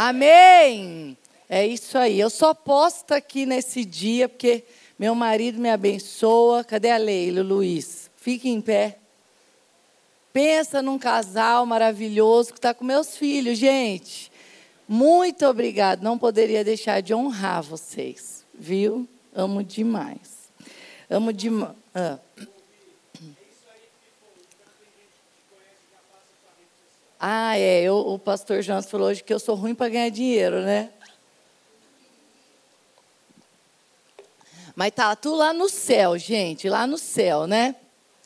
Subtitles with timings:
[0.00, 1.18] Amém!
[1.48, 2.20] É isso aí.
[2.20, 4.62] Eu só estar aqui nesse dia porque
[4.96, 6.62] meu marido me abençoa.
[6.62, 8.08] Cadê a Leila, Luiz?
[8.16, 8.96] Fique em pé.
[10.32, 14.30] Pensa num casal maravilhoso que está com meus filhos, gente.
[14.86, 16.00] Muito obrigado.
[16.00, 19.04] Não poderia deixar de honrar vocês, viu?
[19.34, 20.48] Amo demais.
[21.10, 21.74] Amo demais.
[21.92, 22.20] Ah.
[27.18, 27.82] Ah, é.
[27.82, 30.90] Eu, o pastor Jonas falou hoje que eu sou ruim para ganhar dinheiro, né?
[34.76, 37.74] Mas tá tudo lá no céu, gente, lá no céu, né?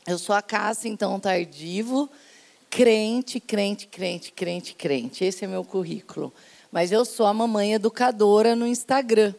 [0.07, 2.11] Eu sou a Cássia, então, tardivo,
[2.69, 5.25] crente, crente, crente, crente, crente.
[5.25, 6.31] Esse é meu currículo.
[6.71, 9.35] Mas eu sou a mamãe educadora no Instagram.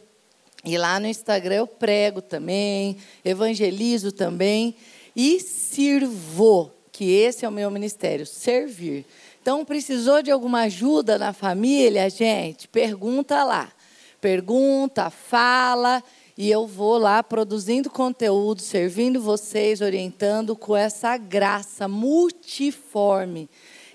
[0.64, 4.74] E lá no Instagram eu prego também, evangelizo também
[5.14, 9.04] e sirvo, que esse é o meu ministério, servir.
[9.44, 12.66] Então, precisou de alguma ajuda na família, gente?
[12.66, 13.70] Pergunta lá.
[14.18, 16.02] Pergunta, fala,
[16.34, 23.50] e eu vou lá produzindo conteúdo, servindo vocês, orientando com essa graça multiforme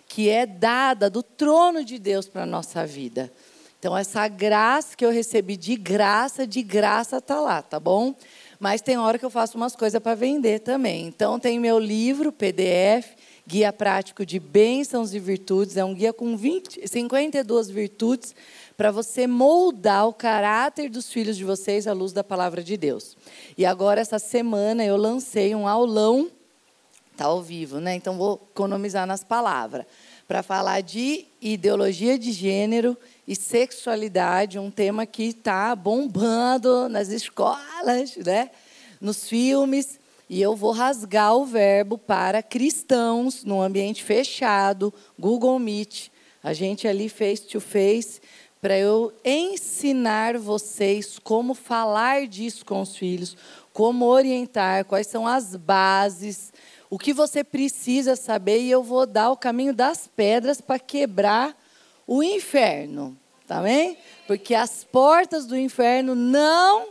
[0.07, 3.33] que é dada do trono de Deus para a nossa vida.
[3.79, 8.13] Então, essa graça que eu recebi de graça, de graça está lá, tá bom?
[8.59, 11.07] Mas tem hora que eu faço umas coisas para vender também.
[11.07, 13.17] Então, tem meu livro, PDF,
[13.49, 15.75] Guia Prático de Bênçãos e Virtudes.
[15.75, 18.35] É um guia com 20, 52 virtudes
[18.77, 23.17] para você moldar o caráter dos filhos de vocês à luz da palavra de Deus.
[23.57, 26.29] E agora, essa semana, eu lancei um aulão,
[27.11, 27.95] está ao vivo, né?
[27.95, 29.87] Então, vou economizar nas palavras,
[30.27, 32.95] para falar de ideologia de gênero
[33.27, 38.51] e sexualidade, um tema que está bombando nas escolas, né?
[38.99, 39.98] nos filmes.
[40.29, 46.09] E eu vou rasgar o verbo para cristãos no ambiente fechado, Google Meet.
[46.43, 48.21] A gente ali face to face
[48.61, 53.35] para eu ensinar vocês como falar disso com os filhos,
[53.73, 56.53] como orientar, quais são as bases,
[56.89, 61.57] o que você precisa saber e eu vou dar o caminho das pedras para quebrar
[62.05, 63.17] o inferno,
[63.47, 63.97] tá bem?
[64.27, 66.89] Porque as portas do inferno não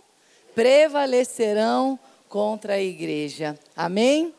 [0.54, 3.58] prevalecerão contra a igreja.
[3.76, 4.34] Amém?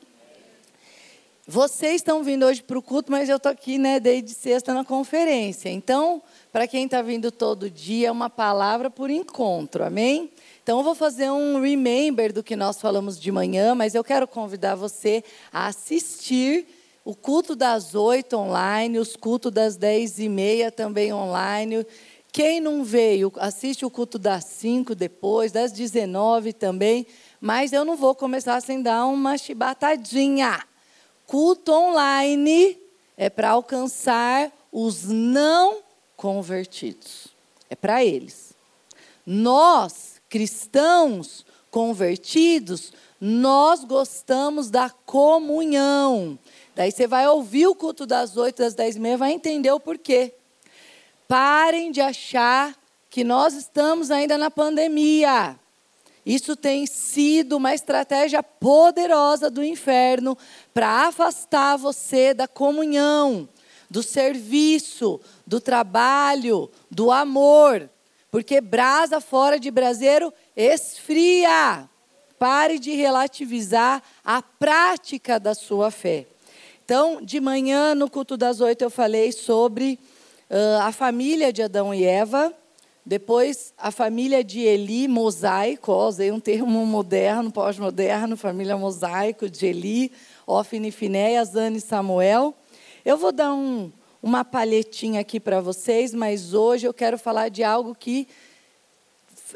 [1.52, 4.86] Vocês estão vindo hoje para o culto, mas eu estou aqui, né, desde sexta na
[4.86, 5.68] conferência.
[5.68, 10.30] Então, para quem está vindo todo dia, é uma palavra por encontro, amém?
[10.62, 14.28] Então, eu vou fazer um remember do que nós falamos de manhã, mas eu quero
[14.28, 16.68] convidar você a assistir
[17.04, 21.84] o culto das oito online, os cultos das dez e meia também online.
[22.32, 27.08] Quem não veio, assiste o culto das cinco depois, das dezenove também.
[27.40, 30.62] Mas eu não vou começar sem dar uma chibatadinha.
[31.26, 32.78] Culto online
[33.16, 35.80] é para alcançar os não
[36.18, 37.28] convertidos.
[37.70, 38.54] É para eles.
[39.26, 42.92] Nós, cristãos convertidos,
[43.22, 46.38] nós gostamos da comunhão.
[46.76, 49.80] Daí você vai ouvir o culto das oito, das dez e meia, vai entender o
[49.80, 50.34] porquê.
[51.28, 52.76] Parem de achar
[53.10, 55.60] que nós estamos ainda na pandemia.
[56.30, 60.38] Isso tem sido uma estratégia poderosa do inferno
[60.72, 63.50] para afastar você da comunhão,
[63.90, 67.90] do serviço, do trabalho, do amor.
[68.30, 71.90] Porque brasa fora de braseiro esfria.
[72.38, 76.28] Pare de relativizar a prática da sua fé.
[76.86, 79.98] Então, de manhã, no culto das oito, eu falei sobre
[80.48, 82.54] uh, a família de Adão e Eva
[83.10, 90.12] depois, a família de Eli, mosaico, usei um termo moderno, pós-moderno, família mosaico de Eli,
[90.46, 92.54] Ofne, Finéias, Ana e Samuel.
[93.04, 97.64] Eu vou dar um, uma palhetinha aqui para vocês, mas hoje eu quero falar de
[97.64, 98.28] algo que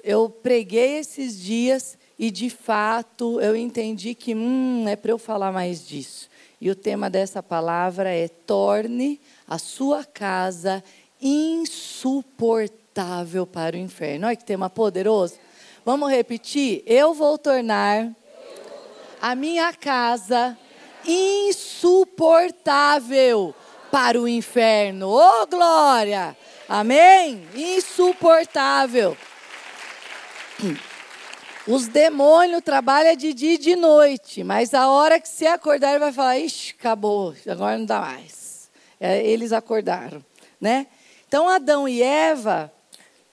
[0.03, 5.51] eu preguei esses dias e, de fato, eu entendi que hum, é para eu falar
[5.51, 6.27] mais disso.
[6.59, 10.83] E o tema dessa palavra é: torne a sua casa
[11.21, 14.27] insuportável insuportável para o inferno.
[14.27, 15.39] Olha que tema poderoso.
[15.83, 16.83] Vamos repetir?
[16.85, 18.11] Eu vou tornar
[19.19, 20.55] a minha casa
[21.05, 23.53] insuportável
[23.91, 25.09] para o inferno.
[25.09, 26.37] Oh, glória!
[26.69, 27.43] Amém?
[27.55, 29.17] Insuportável.
[31.67, 35.99] Os demônios trabalham de dia e de noite, mas a hora que você acordar, ele
[35.99, 38.71] vai falar: Ixi, acabou, agora não dá mais.
[38.99, 40.23] É, eles acordaram,
[40.61, 40.85] né?
[41.27, 42.71] Então, Adão e Eva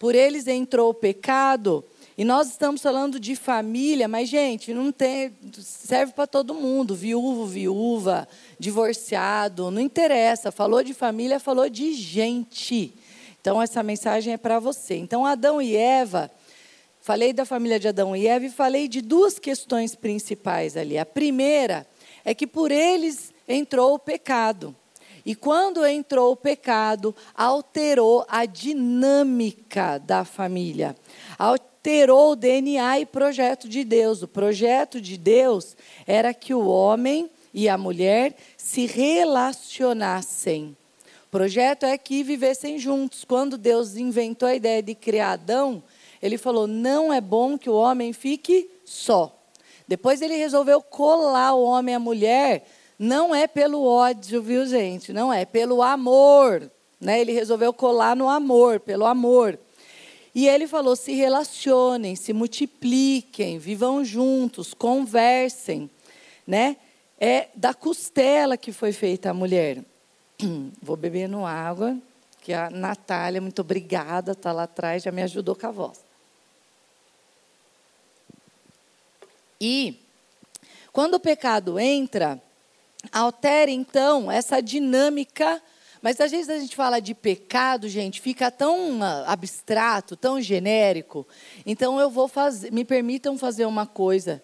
[0.00, 1.84] por eles entrou o pecado.
[2.16, 5.30] E nós estamos falando de família, mas, gente, não tem.
[5.58, 6.94] Serve para todo mundo.
[6.94, 8.26] Viúvo, viúva,
[8.58, 10.50] divorciado, não interessa.
[10.50, 12.94] Falou de família, falou de gente.
[13.42, 14.96] Então, essa mensagem é para você.
[14.96, 16.30] Então, Adão e Eva,
[17.02, 20.96] falei da família de Adão e Eva e falei de duas questões principais ali.
[20.96, 21.86] A primeira
[22.24, 24.74] é que por eles entrou o pecado.
[25.30, 30.96] E quando entrou o pecado, alterou a dinâmica da família,
[31.38, 34.24] alterou o DNA e projeto de Deus.
[34.24, 40.76] O projeto de Deus era que o homem e a mulher se relacionassem.
[41.26, 43.24] O projeto é que vivessem juntos.
[43.24, 45.80] Quando Deus inventou a ideia de criar Adão,
[46.20, 49.32] ele falou: não é bom que o homem fique só.
[49.86, 52.66] Depois ele resolveu colar o homem e a mulher
[53.02, 55.10] não é pelo ódio, viu, gente?
[55.10, 56.70] Não é, pelo amor.
[57.00, 57.18] Né?
[57.18, 59.58] Ele resolveu colar no amor, pelo amor.
[60.34, 65.88] E ele falou: se relacionem, se multipliquem, vivam juntos, conversem.
[66.46, 66.76] Né?
[67.18, 69.82] É da costela que foi feita a mulher.
[70.82, 71.96] Vou bebendo água,
[72.42, 76.04] que a Natália, muito obrigada, está lá atrás, já me ajudou com a voz.
[79.58, 79.98] E
[80.92, 82.38] quando o pecado entra,
[83.12, 85.60] Altere, então, essa dinâmica.
[86.02, 91.26] Mas às vezes a gente fala de pecado, gente, fica tão ah, abstrato, tão genérico.
[91.66, 94.42] Então eu vou fazer, me permitam fazer uma coisa.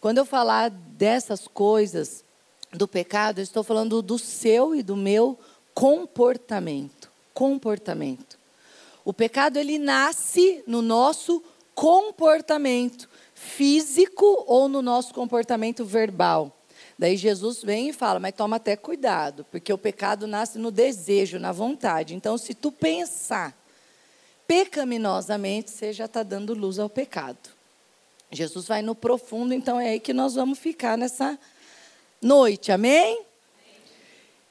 [0.00, 2.24] Quando eu falar dessas coisas
[2.72, 5.38] do pecado, eu estou falando do seu e do meu
[5.72, 7.10] comportamento.
[7.32, 8.38] Comportamento.
[9.02, 11.42] O pecado ele nasce no nosso
[11.74, 16.57] comportamento físico ou no nosso comportamento verbal.
[16.98, 21.38] Daí Jesus vem e fala, mas toma até cuidado, porque o pecado nasce no desejo,
[21.38, 22.14] na vontade.
[22.14, 23.56] Então, se tu pensar
[24.48, 27.50] pecaminosamente, você já está dando luz ao pecado.
[28.32, 31.38] Jesus vai no profundo, então é aí que nós vamos ficar nessa
[32.20, 33.22] noite, amém?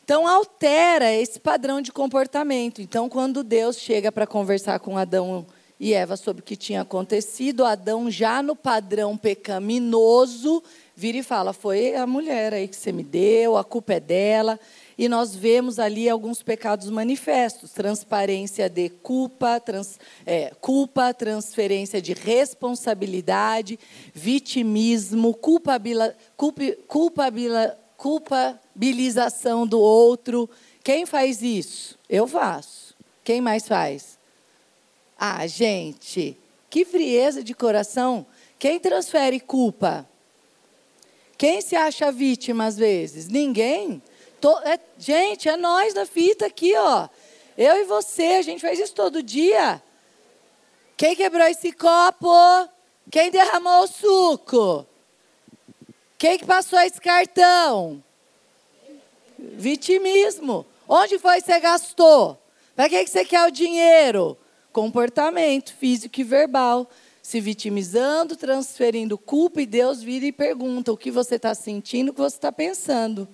[0.03, 2.81] Então, altera esse padrão de comportamento.
[2.81, 5.45] Então, quando Deus chega para conversar com Adão
[5.77, 10.63] e Eva sobre o que tinha acontecido, Adão, já no padrão pecaminoso,
[10.97, 14.59] vira e fala: Foi a mulher aí que você me deu, a culpa é dela.
[14.97, 22.13] E nós vemos ali alguns pecados manifestos: transparência de culpa, trans, é, culpa, transferência de
[22.13, 23.79] responsabilidade,
[24.11, 30.49] vitimismo, culpabila, culp, culpabila, culpabilização do outro.
[30.83, 31.97] Quem faz isso?
[32.09, 32.95] Eu faço.
[33.23, 34.17] Quem mais faz?
[35.19, 36.37] Ah, gente,
[36.69, 38.25] que frieza de coração.
[38.57, 40.07] Quem transfere culpa?
[41.37, 43.27] Quem se acha vítima às vezes?
[43.27, 44.01] Ninguém.
[44.41, 47.07] Tô, é, gente, é nós na fita aqui, ó.
[47.57, 49.81] Eu e você, a gente faz isso todo dia.
[50.95, 52.27] Quem quebrou esse copo?
[53.11, 54.85] Quem derramou o suco?
[56.17, 58.03] Quem que passou esse cartão?
[59.37, 60.65] Vitimismo.
[60.89, 62.41] Onde foi que você gastou?
[62.75, 64.37] Para que, que você quer o dinheiro?
[64.71, 66.87] Comportamento físico e verbal
[67.27, 72.13] se vitimizando, transferindo culpa, e Deus vira e pergunta o que você está sentindo, o
[72.13, 73.27] que você está pensando.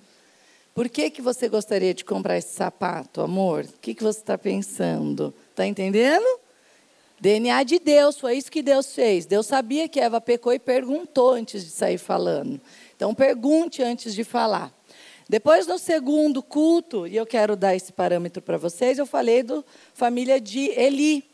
[0.74, 3.64] Por que, que você gostaria de comprar esse sapato, amor?
[3.64, 5.32] O que, que você está pensando?
[5.48, 6.26] Está entendendo?
[7.20, 9.26] DNA de Deus, foi isso que Deus fez.
[9.26, 12.60] Deus sabia que Eva pecou e perguntou antes de sair falando.
[12.96, 14.74] Então, pergunte antes de falar.
[15.28, 19.62] Depois, no segundo culto, e eu quero dar esse parâmetro para vocês, eu falei da
[19.94, 21.24] família de Eli.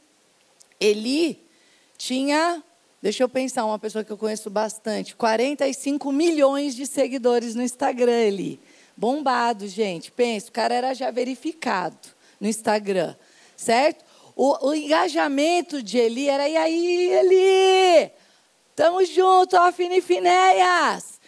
[0.79, 1.49] Eli
[2.01, 2.65] tinha,
[3.03, 8.27] deixa eu pensar, uma pessoa que eu conheço bastante, 45 milhões de seguidores no Instagram
[8.27, 8.59] ali.
[8.97, 10.11] Bombado, gente.
[10.11, 11.99] Pensa, o cara era já verificado
[12.41, 13.15] no Instagram,
[13.55, 14.03] certo?
[14.35, 18.11] O, o engajamento de Eli era, e aí, Eli?
[18.75, 21.21] Tamo junto, ó, Finifinéias.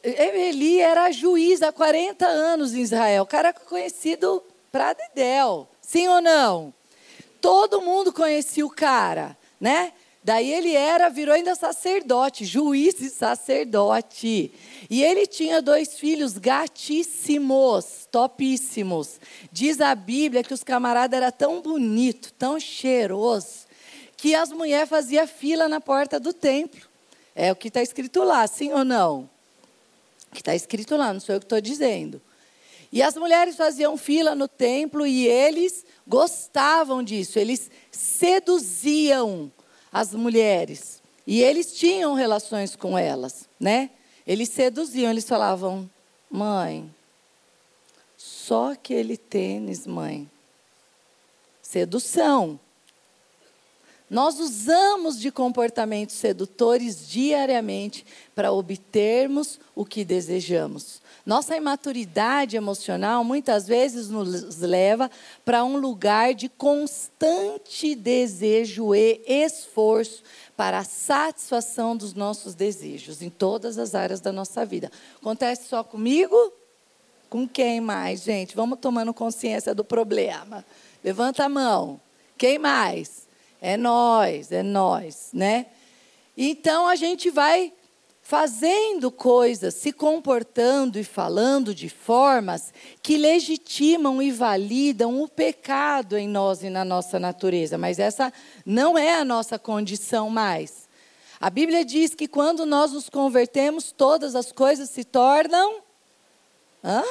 [0.00, 3.24] Eli era juiz há 40 anos em Israel.
[3.24, 4.40] O cara conhecido
[4.70, 5.68] para Dedéu.
[5.80, 6.72] Sim ou não?
[7.40, 9.92] Todo mundo conhecia o cara, né?
[10.24, 14.50] Daí ele era, virou ainda sacerdote, juiz e sacerdote.
[14.88, 19.20] E ele tinha dois filhos gatíssimos, topíssimos.
[19.52, 23.66] Diz a Bíblia que os camaradas eram tão bonitos, tão cheirosos,
[24.16, 26.80] que as mulheres faziam fila na porta do templo.
[27.36, 29.28] É o que está escrito lá, sim ou não?
[30.30, 32.22] O que está escrito lá, não sou eu que estou dizendo.
[32.90, 39.52] E as mulheres faziam fila no templo e eles gostavam disso, eles seduziam
[39.94, 41.00] as mulheres.
[41.24, 43.90] E eles tinham relações com elas, né?
[44.26, 45.88] Eles seduziam, eles falavam:
[46.28, 46.92] "Mãe,
[48.16, 50.28] só aquele tênis, mãe.
[51.62, 52.58] Sedução.
[54.10, 61.00] Nós usamos de comportamentos sedutores diariamente para obtermos o que desejamos.
[61.24, 65.10] Nossa imaturidade emocional muitas vezes nos leva
[65.42, 70.22] para um lugar de constante desejo e esforço
[70.54, 74.92] para a satisfação dos nossos desejos em todas as áreas da nossa vida.
[75.16, 76.36] Acontece só comigo?
[77.30, 78.54] Com quem mais, gente?
[78.54, 80.62] Vamos tomando consciência do problema.
[81.02, 81.98] Levanta a mão.
[82.36, 83.26] Quem mais?
[83.62, 85.66] É nós, é nós, né?
[86.36, 87.72] Então a gente vai
[88.24, 96.26] fazendo coisas, se comportando e falando de formas que legitimam e validam o pecado em
[96.26, 98.32] nós e na nossa natureza, mas essa
[98.64, 100.88] não é a nossa condição mais.
[101.38, 105.82] A Bíblia diz que quando nós nos convertemos, todas as coisas se tornam
[106.82, 107.04] hã?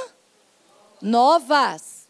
[0.99, 2.07] novas.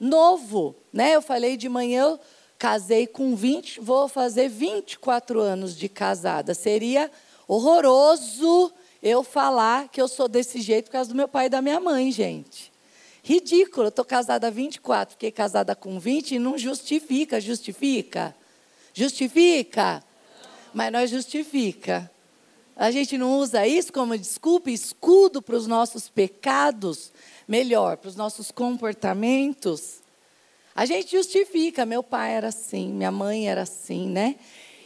[0.00, 1.14] Novo, né?
[1.14, 2.20] Eu falei de manhã, eu
[2.58, 6.54] casei com 20, vou fazer 24 anos de casada.
[6.54, 7.10] Seria
[7.46, 8.72] horroroso
[9.02, 11.78] eu falar que eu sou desse jeito por causa do meu pai e da minha
[11.78, 12.72] mãe, gente.
[13.22, 18.34] Ridículo, eu estou casada há 24, fiquei casada com 20 e não justifica, justifica?
[18.92, 20.02] Justifica?
[20.72, 22.10] Mas nós justifica.
[22.76, 27.12] A gente não usa isso como desculpa, escudo para os nossos pecados,
[27.46, 30.02] melhor, para os nossos comportamentos.
[30.74, 34.36] A gente justifica, meu pai era assim, minha mãe era assim, né?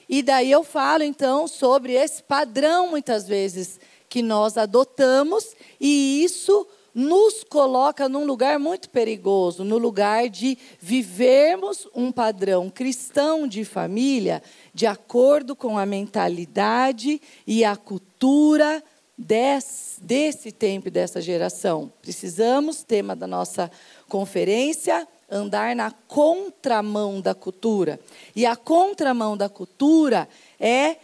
[0.09, 6.67] E daí eu falo então sobre esse padrão, muitas vezes, que nós adotamos, e isso
[6.95, 14.43] nos coloca num lugar muito perigoso, no lugar de vivermos um padrão cristão de família
[14.75, 18.83] de acordo com a mentalidade e a cultura
[19.17, 21.93] desse, desse tempo e dessa geração.
[22.01, 23.71] Precisamos, tema da nossa
[24.09, 28.01] conferência, andar na contramão da cultura.
[28.35, 30.97] E a contramão da cultura é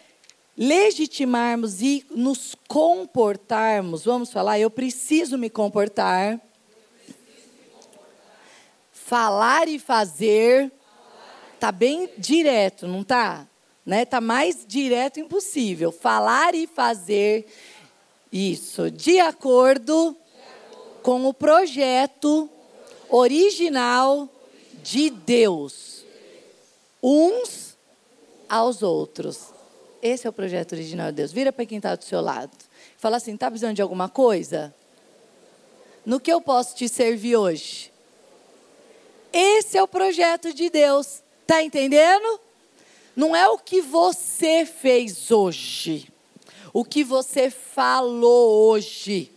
[0.56, 4.04] legitimarmos e nos comportarmos.
[4.04, 6.40] Vamos falar, eu preciso me comportar.
[8.92, 10.72] Falar e fazer
[11.60, 13.46] tá bem direto, não tá?
[13.84, 14.04] Né?
[14.04, 15.92] Tá mais direto impossível.
[15.92, 17.46] Falar e fazer
[18.32, 20.16] isso de acordo
[21.02, 22.50] com o projeto
[23.16, 24.28] original
[24.82, 26.04] de Deus,
[27.00, 27.76] uns
[28.48, 29.52] aos outros.
[30.02, 31.30] Esse é o projeto original de Deus.
[31.30, 32.50] Vira para quem está do seu lado.
[32.98, 34.74] Fala assim: está precisando de alguma coisa?
[36.04, 37.92] No que eu posso te servir hoje?
[39.32, 41.22] Esse é o projeto de Deus.
[41.42, 42.40] Está entendendo?
[43.14, 46.08] Não é o que você fez hoje,
[46.72, 49.30] o que você falou hoje.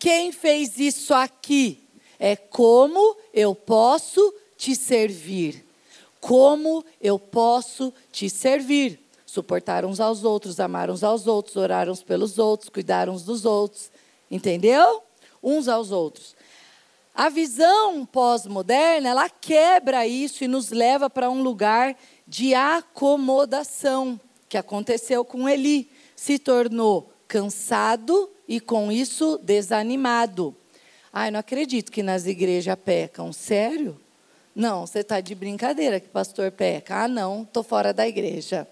[0.00, 1.81] Quem fez isso aqui?
[2.24, 5.66] É como eu posso te servir.
[6.20, 9.00] Como eu posso te servir.
[9.26, 13.44] Suportar uns aos outros, amar uns aos outros, orar uns pelos outros, cuidar uns dos
[13.44, 13.90] outros.
[14.30, 15.02] Entendeu?
[15.42, 16.36] Uns aos outros.
[17.12, 24.56] A visão pós-moderna, ela quebra isso e nos leva para um lugar de acomodação, que
[24.56, 25.90] aconteceu com Eli.
[26.14, 30.56] Se tornou cansado e, com isso, desanimado.
[31.12, 33.32] Ai, não acredito que nas igrejas pecam.
[33.32, 34.00] Sério?
[34.54, 37.04] Não, você está de brincadeira que pastor peca.
[37.04, 38.66] Ah, não, estou fora da igreja.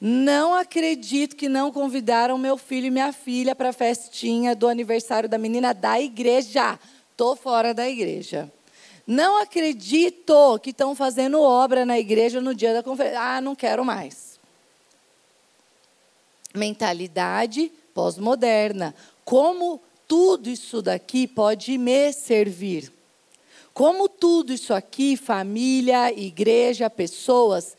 [0.00, 5.28] Não acredito que não convidaram meu filho e minha filha para a festinha do aniversário
[5.28, 6.78] da menina da igreja.
[7.10, 8.50] Estou fora da igreja.
[9.06, 13.20] Não acredito que estão fazendo obra na igreja no dia da conferência.
[13.20, 14.38] Ah, não quero mais.
[16.54, 18.94] Mentalidade pós-moderna.
[19.24, 22.90] Como tudo isso daqui pode me servir.
[23.74, 27.76] Como tudo isso aqui, família, igreja, pessoas,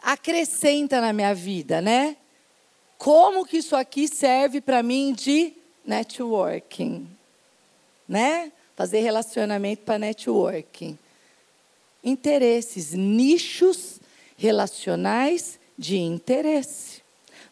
[0.00, 2.16] acrescenta na minha vida, né?
[2.96, 5.52] Como que isso aqui serve para mim de
[5.84, 7.06] networking,
[8.08, 8.52] né?
[8.74, 10.96] Fazer relacionamento para networking.
[12.02, 14.00] Interesses, nichos
[14.36, 17.02] relacionais de interesse.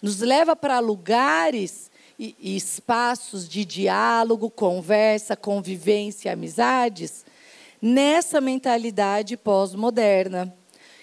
[0.01, 7.25] Nos leva para lugares e, espaços de diálogo, conversa, convivência, amizades,
[7.81, 10.55] nessa mentalidade pós-moderna.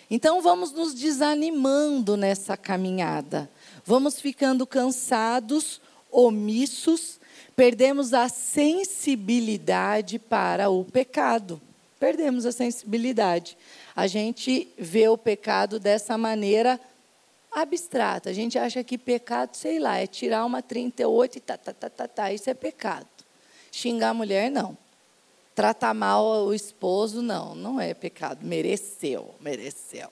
[0.09, 3.49] Então vamos nos desanimando nessa caminhada.
[3.85, 5.79] Vamos ficando cansados,
[6.11, 7.19] omissos,
[7.55, 11.61] perdemos a sensibilidade para o pecado.
[11.99, 13.57] Perdemos a sensibilidade.
[13.95, 16.79] A gente vê o pecado dessa maneira
[17.51, 18.29] abstrata.
[18.29, 21.89] A gente acha que pecado, sei lá, é tirar uma 38 e tá, tá, tá,
[21.89, 22.31] tá, tá.
[22.31, 23.07] Isso é pecado.
[23.71, 24.77] Xingar a mulher, não.
[25.53, 27.53] Tratar mal o esposo, não.
[27.55, 28.45] Não é pecado.
[28.45, 30.09] Mereceu, mereceu.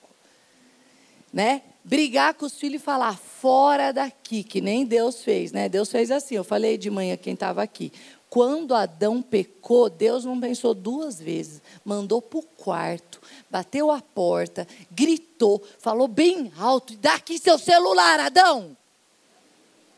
[1.32, 1.62] né?
[1.82, 5.68] Brigar com os filhos e falar fora daqui, que nem Deus fez, né?
[5.68, 6.34] Deus fez assim.
[6.34, 7.90] Eu falei de manhã quem estava aqui.
[8.28, 13.19] Quando Adão pecou, Deus não pensou duas vezes, mandou para o quarto,
[13.50, 18.76] bateu a porta, gritou, falou bem alto: daqui seu celular, Adão.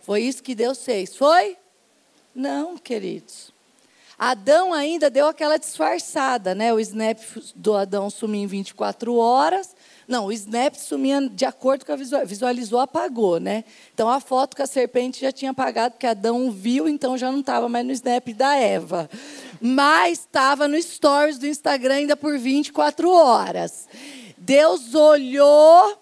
[0.02, 1.56] Foi isso que Deus fez, foi?
[2.34, 3.51] Não, queridos.
[4.24, 6.72] Adão ainda deu aquela disfarçada, né?
[6.72, 7.18] O snap
[7.56, 9.74] do Adão sumiu em 24 horas,
[10.06, 13.64] não, o snap sumia de acordo com a visual, visualizou, apagou, né?
[13.92, 17.40] Então a foto com a serpente já tinha apagado, porque Adão viu, então já não
[17.40, 19.10] estava mais no snap da Eva.
[19.60, 23.88] Mas estava no stories do Instagram ainda por 24 horas.
[24.38, 25.98] Deus olhou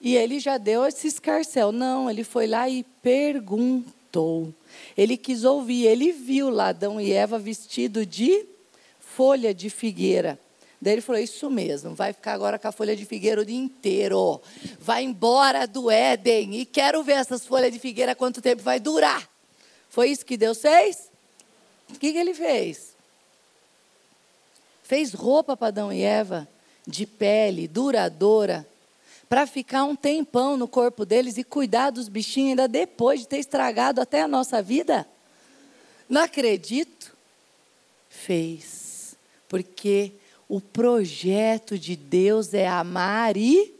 [0.00, 1.72] e ele já deu esse escarcel.
[1.72, 4.54] Não, ele foi lá e perguntou.
[4.96, 8.46] Ele quis ouvir, ele viu lá Adão e Eva vestido de
[9.00, 10.38] folha de figueira.
[10.80, 13.56] Daí ele falou: Isso mesmo, vai ficar agora com a folha de figueira o dia
[13.56, 14.40] inteiro.
[14.78, 16.60] Vai embora do Éden.
[16.60, 19.28] E quero ver essas folhas de figueira quanto tempo vai durar.
[19.88, 21.08] Foi isso que Deus fez?
[21.88, 22.94] O que, que ele fez?
[24.82, 26.46] Fez roupa para Adão e Eva,
[26.86, 28.66] de pele, duradoura,
[29.28, 33.38] para ficar um tempão no corpo deles e cuidar dos bichinhos ainda depois de ter
[33.38, 35.06] estragado até a nossa vida?
[36.08, 37.16] Não acredito.
[38.08, 39.16] Fez.
[39.48, 40.12] Porque
[40.48, 43.74] o projeto de Deus é amar e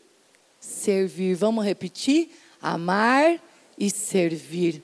[0.60, 1.34] servir.
[1.34, 2.30] Vamos repetir?
[2.60, 3.38] Amar
[3.78, 4.82] e servir.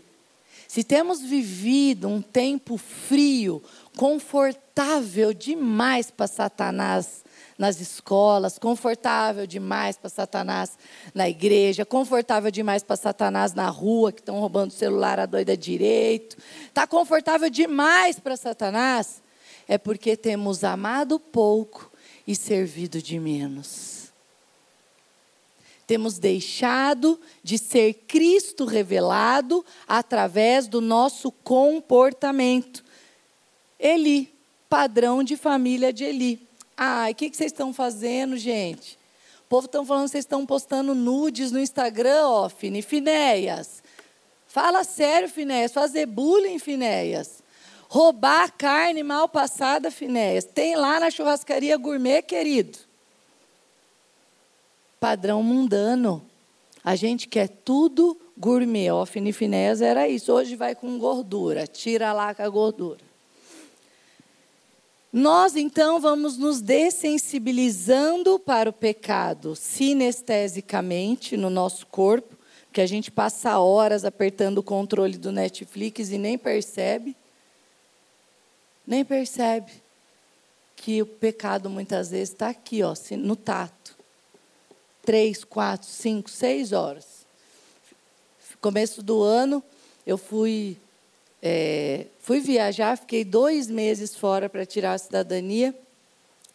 [0.69, 3.63] Se temos vivido um tempo frio,
[3.97, 7.25] confortável demais para Satanás
[7.61, 10.79] nas escolas, confortável demais para Satanás
[11.15, 15.55] na igreja, confortável demais para Satanás na rua, que estão roubando o celular à doida
[15.55, 16.39] direito.
[16.67, 19.23] Está confortável demais para Satanás
[19.69, 21.93] é porque temos amado pouco
[22.27, 24.11] e servido de menos.
[25.87, 32.83] Temos deixado de ser Cristo revelado através do nosso comportamento.
[33.79, 34.35] Eli,
[34.67, 36.50] padrão de família de Eli.
[36.83, 38.99] Ai, o que, que vocês estão fazendo, gente?
[39.45, 43.83] O povo está falando que vocês estão postando nudes no Instagram, ó, Finéias.
[44.47, 45.75] Fala sério, Finéias.
[45.75, 47.43] Fazer bullying, Finéias.
[47.87, 50.45] Roubar carne mal passada, Finéias.
[50.45, 52.79] Tem lá na churrascaria gourmet, querido.
[54.99, 56.25] Padrão mundano.
[56.83, 58.91] A gente quer tudo gourmet.
[58.91, 60.33] Ó, Finéias era isso.
[60.33, 61.67] Hoje vai com gordura.
[61.67, 63.10] Tira lá com a gordura.
[65.13, 72.37] Nós então vamos nos dessensibilizando para o pecado sinestesicamente no nosso corpo,
[72.73, 77.17] que a gente passa horas apertando o controle do Netflix e nem percebe
[78.91, 79.71] nem percebe
[80.75, 83.97] que o pecado muitas vezes está aqui, ó, no tato.
[85.03, 87.25] Três, quatro, cinco, seis horas.
[88.61, 89.63] Começo do ano,
[90.05, 90.77] eu fui,
[91.43, 95.75] é, fui viajar, fiquei dois meses fora para tirar a cidadania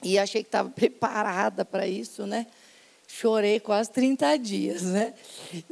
[0.04, 2.48] e achei que estava preparada para isso, né?
[3.08, 5.14] Chorei quase 30 dias, né?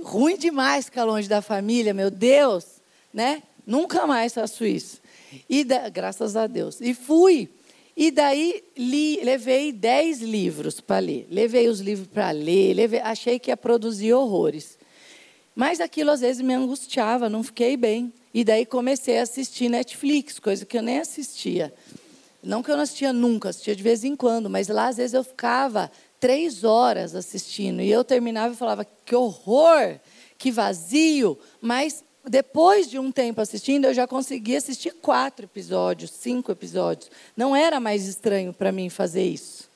[0.02, 2.66] Ruim demais ficar longe da família, meu Deus,
[3.14, 3.44] né?
[3.66, 5.02] Nunca mais faço isso.
[5.50, 6.80] E da, graças a Deus.
[6.80, 7.50] E fui.
[7.96, 11.28] E daí li, levei dez livros para ler.
[11.30, 14.78] Levei os livros para ler, levei, achei que ia produzir horrores.
[15.56, 18.12] Mas aquilo às vezes me angustiava, não fiquei bem.
[18.34, 21.74] E daí comecei a assistir Netflix, coisa que eu nem assistia.
[22.42, 25.14] Não que eu não assistia nunca, assistia de vez em quando, mas lá às vezes
[25.14, 27.82] eu ficava três horas assistindo.
[27.82, 30.00] E eu terminava e falava, que horror,
[30.38, 31.38] que vazio.
[31.62, 37.12] Mas depois de um tempo assistindo, eu já consegui assistir quatro episódios, cinco episódios.
[37.36, 39.70] Não era mais estranho para mim fazer isso.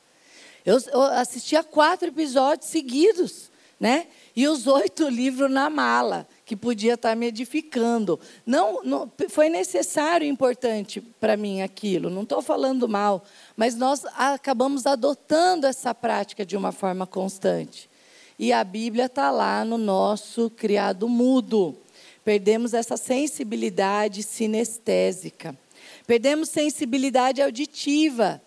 [0.66, 4.08] Eu, eu assistia quatro episódios seguidos, né?
[4.38, 8.20] E os oito livros na mala, que podia estar tá me edificando.
[8.46, 12.08] Não, não foi necessário e importante para mim aquilo.
[12.08, 17.90] Não estou falando mal, mas nós acabamos adotando essa prática de uma forma constante.
[18.38, 21.76] E a Bíblia está lá no nosso criado mudo.
[22.24, 25.58] Perdemos essa sensibilidade sinestésica.
[26.06, 28.40] Perdemos sensibilidade auditiva.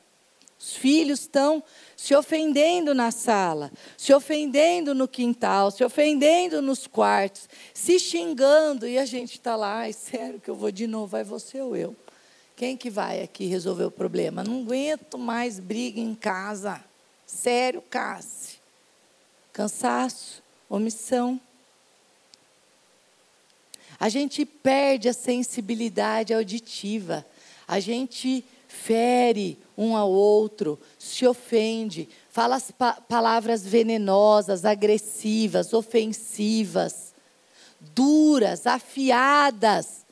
[0.57, 1.61] Os filhos estão
[2.01, 8.97] se ofendendo na sala, se ofendendo no quintal, se ofendendo nos quartos, se xingando, e
[8.97, 11.95] a gente está lá, ai, sério que eu vou de novo, vai você ou eu?
[12.57, 14.43] Quem que vai aqui resolver o problema?
[14.43, 16.83] Não aguento mais briga em casa.
[17.27, 18.57] Sério, Cassi.
[19.53, 21.39] Cansaço, omissão.
[23.99, 27.27] A gente perde a sensibilidade auditiva.
[27.69, 37.13] A gente fere um ao outro, se ofende, fala as pa palavras venenosas, agressivas, ofensivas,
[37.95, 40.07] duras, afiadas.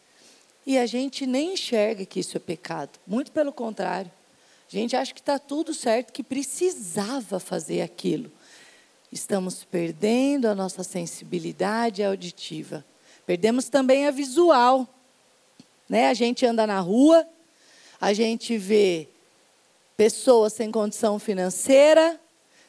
[0.66, 2.98] E a gente nem enxerga que isso é pecado.
[3.06, 4.10] Muito pelo contrário.
[4.70, 8.30] A gente acha que está tudo certo, que precisava fazer aquilo.
[9.10, 12.84] Estamos perdendo a nossa sensibilidade auditiva.
[13.24, 14.86] Perdemos também a visual.
[15.88, 16.08] Né?
[16.08, 17.26] A gente anda na rua,
[18.00, 19.08] a gente vê
[19.96, 22.20] pessoas sem condição financeira,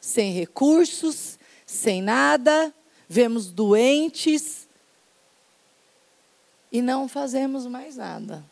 [0.02, 2.74] sem recursos, sem nada,
[3.08, 4.68] vemos doentes
[6.72, 8.44] e não fazemos mais nada.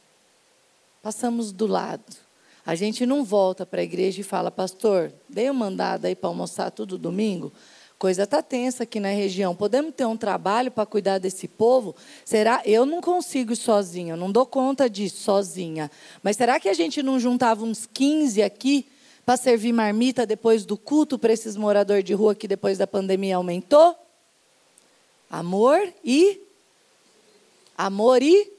[1.02, 2.28] Passamos do lado.
[2.66, 6.30] A gente não volta para a igreja e fala, pastor, dei uma mandada aí para
[6.30, 7.52] almoçar todo domingo.
[8.00, 9.56] Coisa está tensa aqui na região.
[9.56, 11.96] Podemos ter um trabalho para cuidar desse povo?
[12.24, 12.62] Será?
[12.64, 15.90] Eu não consigo sozinha, não dou conta disso sozinha.
[16.22, 18.86] Mas será que a gente não juntava uns 15 aqui
[19.26, 23.36] para servir marmita depois do culto para esses moradores de rua que depois da pandemia
[23.36, 23.96] aumentou?
[25.30, 26.40] Amor e
[27.76, 28.58] amor e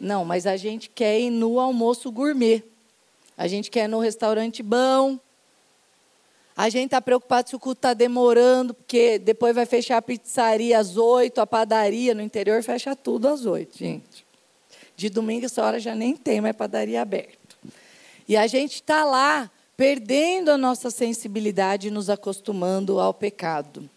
[0.00, 2.64] não, mas a gente quer ir no almoço gourmet.
[3.36, 5.18] A gente quer ir no restaurante bom.
[6.56, 10.78] A gente está preocupado se o culto está demorando, porque depois vai fechar a pizzaria
[10.78, 14.26] às oito, a padaria no interior fecha tudo às oito, gente.
[14.96, 17.38] De domingo essa hora já nem tem mais padaria aberta.
[18.28, 23.88] E a gente está lá perdendo a nossa sensibilidade e nos acostumando ao pecado.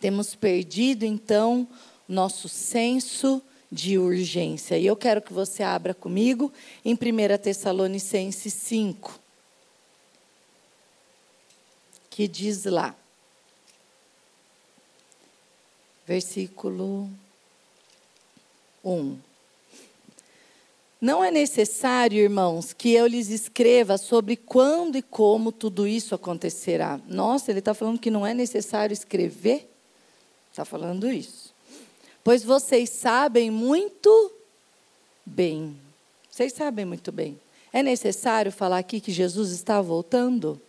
[0.00, 1.68] Temos perdido, então,
[2.08, 4.78] nosso senso de urgência.
[4.78, 6.50] E eu quero que você abra comigo
[6.84, 6.96] em 1
[7.42, 9.27] Tessalonicenses 5
[12.18, 12.96] que diz lá,
[16.04, 17.08] versículo
[18.84, 19.16] 1.
[21.00, 27.00] Não é necessário, irmãos, que eu lhes escreva sobre quando e como tudo isso acontecerá.
[27.06, 29.70] Nossa, ele está falando que não é necessário escrever?
[30.50, 31.54] Está falando isso.
[32.24, 34.32] Pois vocês sabem muito
[35.24, 35.78] bem.
[36.28, 37.38] Vocês sabem muito bem.
[37.72, 40.60] É necessário falar aqui que Jesus está voltando?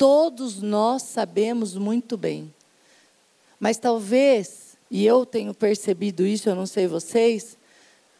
[0.00, 2.54] Todos nós sabemos muito bem.
[3.58, 7.58] Mas talvez, e eu tenho percebido isso, eu não sei vocês,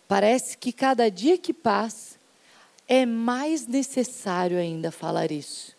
[0.07, 2.17] parece que cada dia que passa
[2.87, 5.75] é mais necessário ainda falar isso.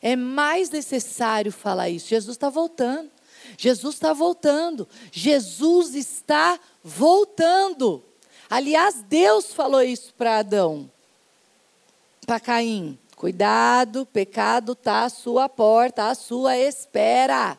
[0.00, 2.08] É mais necessário falar isso.
[2.08, 3.10] Jesus está voltando.
[3.58, 4.88] Jesus está voltando.
[5.12, 8.02] Jesus está voltando.
[8.48, 10.90] Aliás, Deus falou isso para Adão,
[12.26, 12.98] para Caim.
[13.18, 17.58] Cuidado, pecado está à sua porta, à sua espera.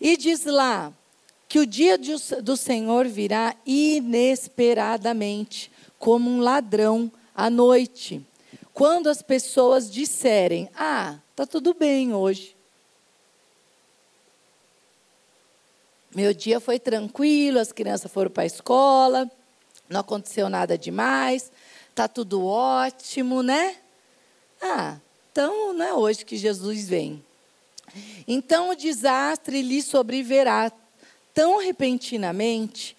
[0.00, 0.90] E diz lá
[1.46, 1.98] que o dia
[2.42, 8.24] do Senhor virá inesperadamente, como um ladrão à noite.
[8.72, 12.56] Quando as pessoas disserem: Ah, está tudo bem hoje.
[16.14, 19.30] Meu dia foi tranquilo, as crianças foram para a escola,
[19.90, 21.52] não aconteceu nada demais
[21.98, 23.74] está tudo ótimo, né?
[24.62, 24.98] Ah,
[25.32, 27.24] então não é hoje que Jesus vem.
[28.24, 30.70] Então o desastre lhe sobreverá
[31.34, 32.96] tão repentinamente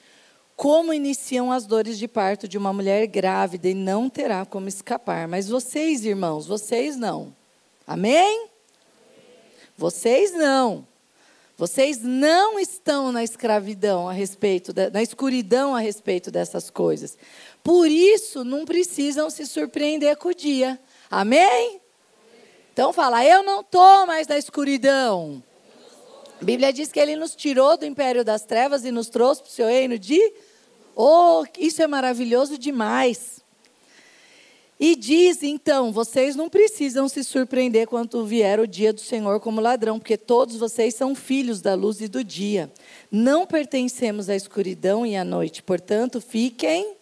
[0.54, 5.30] como iniciam as dores de parto de uma mulher grávida e não terá como escapar.
[5.30, 7.34] Mas vocês, irmãos, vocês não.
[7.88, 8.50] Amém?
[9.78, 10.86] Vocês não.
[11.60, 17.18] Vocês não estão na escravidão a respeito, da, na escuridão a respeito dessas coisas.
[17.70, 20.80] Por isso, não precisam se surpreender com o dia.
[21.08, 21.80] Amém?
[22.74, 25.44] Então fala, eu não estou mais na escuridão.
[26.42, 29.50] A Bíblia diz que ele nos tirou do império das trevas e nos trouxe para
[29.50, 30.20] o seu reino de.
[30.96, 33.40] Oh, isso é maravilhoso demais.
[34.80, 39.62] E diz então: vocês não precisam se surpreender quando vier o dia do Senhor como
[39.62, 42.72] ladrão, porque todos vocês são filhos da luz e do dia.
[43.12, 46.98] Não pertencemos à escuridão e à noite, portanto, fiquem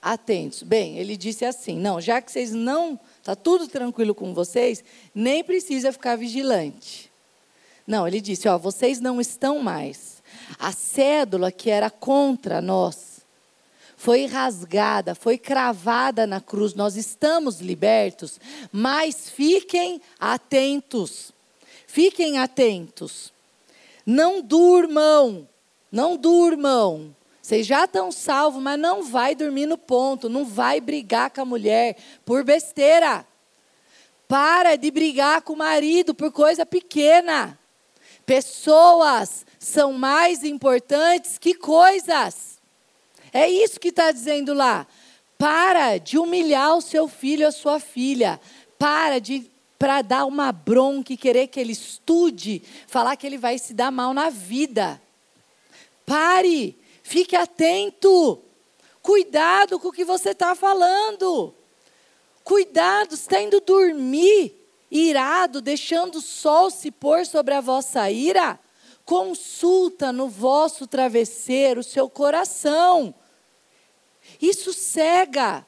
[0.00, 0.62] atentos.
[0.62, 5.42] Bem, ele disse assim: não, já que vocês não, está tudo tranquilo com vocês, nem
[5.42, 7.10] precisa ficar vigilante.
[7.86, 10.22] Não, ele disse: ó, vocês não estão mais.
[10.58, 13.16] A cédula que era contra nós
[13.96, 16.74] foi rasgada, foi cravada na cruz.
[16.74, 18.38] Nós estamos libertos,
[18.70, 21.32] mas fiquem atentos.
[21.86, 23.32] Fiquem atentos.
[24.04, 25.48] Não durmam,
[25.90, 27.15] não durmam.
[27.46, 31.44] Vocês já estão salvos, mas não vai dormir no ponto, não vai brigar com a
[31.44, 33.24] mulher por besteira.
[34.26, 37.56] Para de brigar com o marido por coisa pequena.
[38.26, 42.58] Pessoas são mais importantes que coisas.
[43.32, 44.84] É isso que está dizendo lá.
[45.38, 48.40] Para de humilhar o seu filho, a sua filha.
[48.76, 53.56] Para de para dar uma bronca e querer que ele estude, falar que ele vai
[53.56, 55.00] se dar mal na vida.
[56.04, 58.42] Pare, fique atento.
[59.00, 61.54] Cuidado com o que você está falando.
[62.42, 64.52] Cuidado, está indo dormir
[64.90, 68.58] irado, deixando o sol se pôr sobre a vossa ira.
[69.04, 73.14] Consulta no vosso travesseiro o seu coração.
[74.42, 75.64] Isso cega.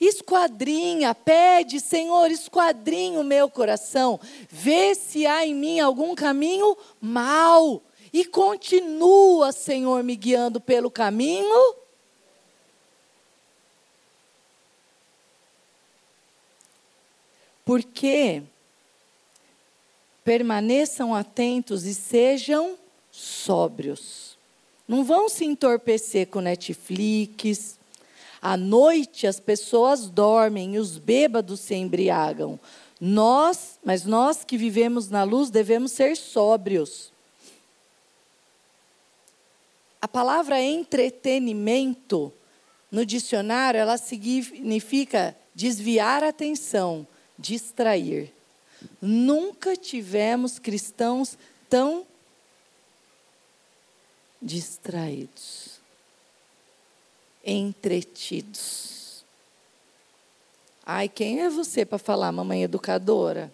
[0.00, 4.18] Esquadrinha, pede, Senhor, esquadrinha o meu coração.
[4.48, 7.82] Vê se há em mim algum caminho mal.
[8.16, 11.74] E continua, Senhor, me guiando pelo caminho.
[17.62, 18.42] Porque
[20.24, 22.78] permaneçam atentos e sejam
[23.12, 24.38] sóbrios.
[24.88, 27.78] Não vão se entorpecer com Netflix.
[28.40, 32.58] À noite as pessoas dormem e os bêbados se embriagam.
[32.98, 37.14] Nós, mas nós que vivemos na luz, devemos ser sóbrios.
[40.06, 42.32] A palavra entretenimento
[42.92, 47.04] no dicionário, ela significa desviar a atenção,
[47.36, 48.32] distrair.
[49.02, 51.36] Nunca tivemos cristãos
[51.68, 52.06] tão
[54.40, 55.80] distraídos,
[57.44, 59.24] entretidos.
[60.86, 63.52] Ai, quem é você para falar, mamãe educadora?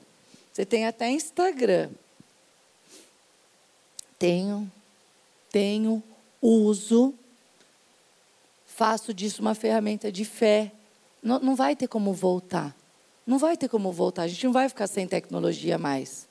[0.52, 1.88] Você tem até Instagram.
[4.18, 4.70] Tenho,
[5.50, 6.02] tenho,
[6.42, 7.14] uso,
[8.66, 10.72] faço disso uma ferramenta de fé.
[11.22, 12.76] Não, não vai ter como voltar.
[13.26, 16.26] Não vai ter como voltar, a gente não vai ficar sem tecnologia mais.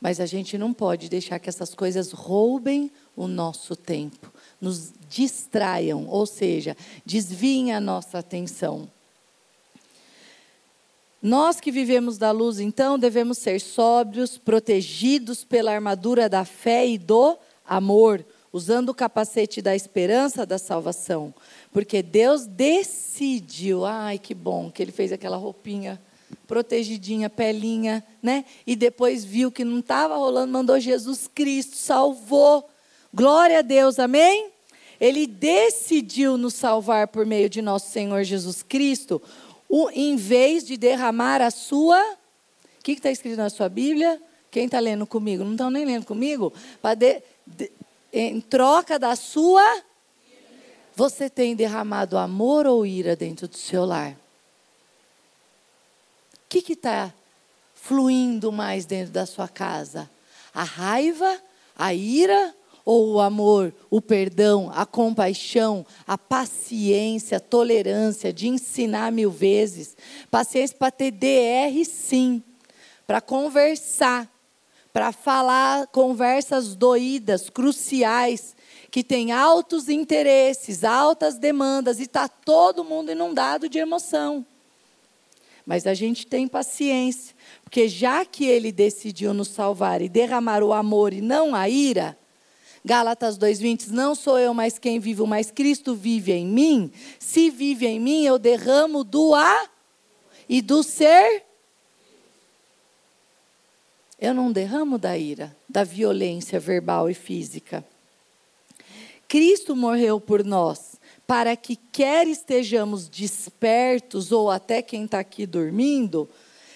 [0.00, 6.06] Mas a gente não pode deixar que essas coisas roubem o nosso tempo, nos distraiam,
[6.08, 8.88] ou seja, desviem a nossa atenção.
[11.20, 16.98] Nós que vivemos da luz, então, devemos ser sóbrios, protegidos pela armadura da fé e
[16.98, 21.34] do amor, usando o capacete da esperança da salvação.
[21.72, 26.00] Porque Deus decidiu, ai que bom que ele fez aquela roupinha
[26.46, 28.44] protegidinha, pelinha, né?
[28.64, 32.68] E depois viu que não estava rolando, mandou Jesus Cristo, salvou.
[33.12, 34.50] Glória a Deus, amém?
[35.00, 39.20] Ele decidiu nos salvar por meio de nosso Senhor Jesus Cristo,
[39.68, 42.00] o, em vez de derramar a sua.
[42.78, 44.20] O que está escrito na sua Bíblia?
[44.50, 45.42] Quem está lendo comigo?
[45.42, 46.52] Não estão nem lendo comigo?
[46.96, 47.72] De, de,
[48.14, 49.82] em troca da sua.
[50.94, 54.16] Você tem derramado amor ou ira dentro do seu lar?
[56.48, 57.12] que está
[57.74, 60.08] fluindo mais dentro da sua casa?
[60.54, 61.40] A raiva,
[61.76, 69.10] a ira ou o amor, o perdão, a compaixão, a paciência, a tolerância de ensinar
[69.10, 69.96] mil vezes?
[70.30, 72.40] Paciência para ter DR, sim,
[73.04, 74.30] para conversar,
[74.94, 78.54] para falar conversas doídas, cruciais,
[78.92, 84.46] que tem altos interesses, altas demandas e está todo mundo inundado de emoção.
[85.66, 90.72] Mas a gente tem paciência, porque já que ele decidiu nos salvar e derramar o
[90.72, 92.16] amor e não a ira,
[92.84, 96.92] Gálatas 2:20, não sou eu mais quem vivo, mas Cristo vive em mim.
[97.18, 99.68] Se vive em mim, eu derramo do a
[100.48, 101.42] e do ser.
[104.24, 107.84] Eu não derramo da ira, da violência verbal e física.
[109.28, 116.26] Cristo morreu por nós para que quer estejamos despertos ou até quem está aqui dormindo,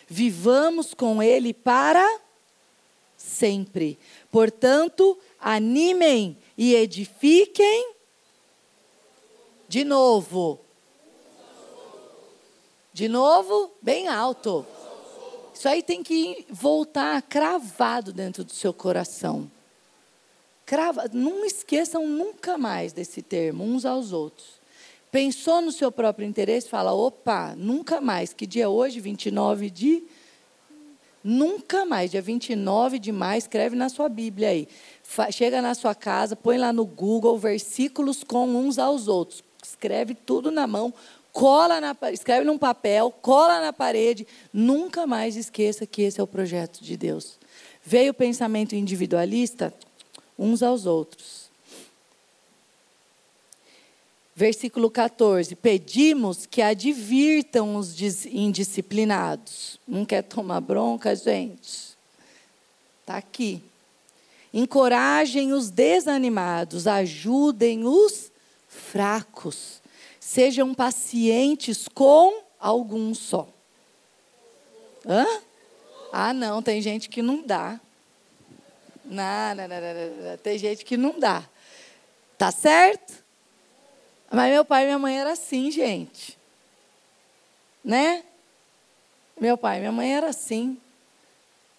[0.07, 2.21] vivamos com Ele para
[3.17, 3.99] sempre.
[4.31, 7.95] Portanto, animem e edifiquem
[9.67, 10.61] de novo.
[12.93, 14.67] De novo, bem alto.
[15.59, 19.51] Isso aí tem que voltar cravado dentro do seu coração.
[20.65, 24.47] Crava, não esqueçam nunca mais desse termo, uns aos outros.
[25.11, 28.33] Pensou no seu próprio interesse, fala: opa, nunca mais.
[28.33, 29.01] Que dia é hoje?
[29.01, 30.05] 29 de.
[31.25, 34.69] Nunca mais, dia 29 de maio, escreve na sua Bíblia aí.
[35.33, 39.43] Chega na sua casa, põe lá no Google versículos com uns aos outros.
[39.61, 40.95] Escreve tudo na mão,
[41.33, 44.27] cola na, escreve num papel, cola na parede.
[44.53, 47.39] Nunca mais esqueça que esse é o projeto de Deus.
[47.83, 49.73] Veio o pensamento individualista,
[50.39, 51.49] uns aos outros.
[54.39, 59.81] Versículo 14: Pedimos que advirtam os indisciplinados.
[59.87, 61.97] Não quer tomar bronca, gente?
[63.01, 63.65] Está aqui.
[64.55, 68.31] Encorajem os desanimados, ajudem os
[68.69, 69.83] fracos.
[70.29, 73.49] Sejam pacientes com alguns só.
[75.07, 75.25] Hã?
[76.13, 77.81] Ah, não, tem gente que não dá.
[79.07, 81.49] Não, não, não, não, tem gente que não dá.
[82.37, 83.25] Tá certo?
[84.31, 86.39] Mas meu pai e minha mãe era assim, gente.
[87.83, 88.23] Né?
[89.41, 90.79] Meu pai e minha mãe era assim.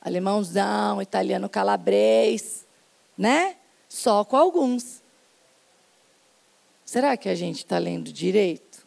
[0.01, 2.65] Alemãozão, italiano calabrês,
[3.15, 3.57] né?
[3.87, 4.98] Só com alguns.
[6.89, 8.83] Será que a gente está lendo direito?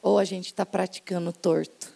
[0.00, 1.92] Ou a gente está praticando torto?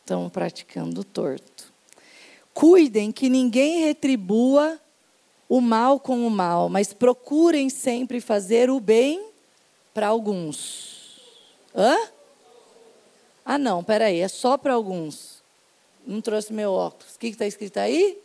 [0.00, 1.70] Estamos praticando torto.
[2.54, 4.80] Cuidem que ninguém retribua
[5.46, 9.28] o mal com o mal, mas procurem sempre fazer o bem
[9.92, 11.20] para alguns.
[11.74, 11.94] Hã?
[13.44, 15.42] Ah, não, peraí, é só para alguns.
[16.06, 17.16] Não trouxe meu óculos.
[17.16, 18.18] O que está escrito aí?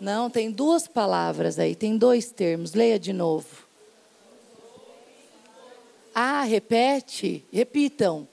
[0.00, 2.72] Não, tem duas palavras aí, tem dois termos.
[2.72, 3.46] Leia de novo.
[6.14, 8.26] Ah, repete, repitam.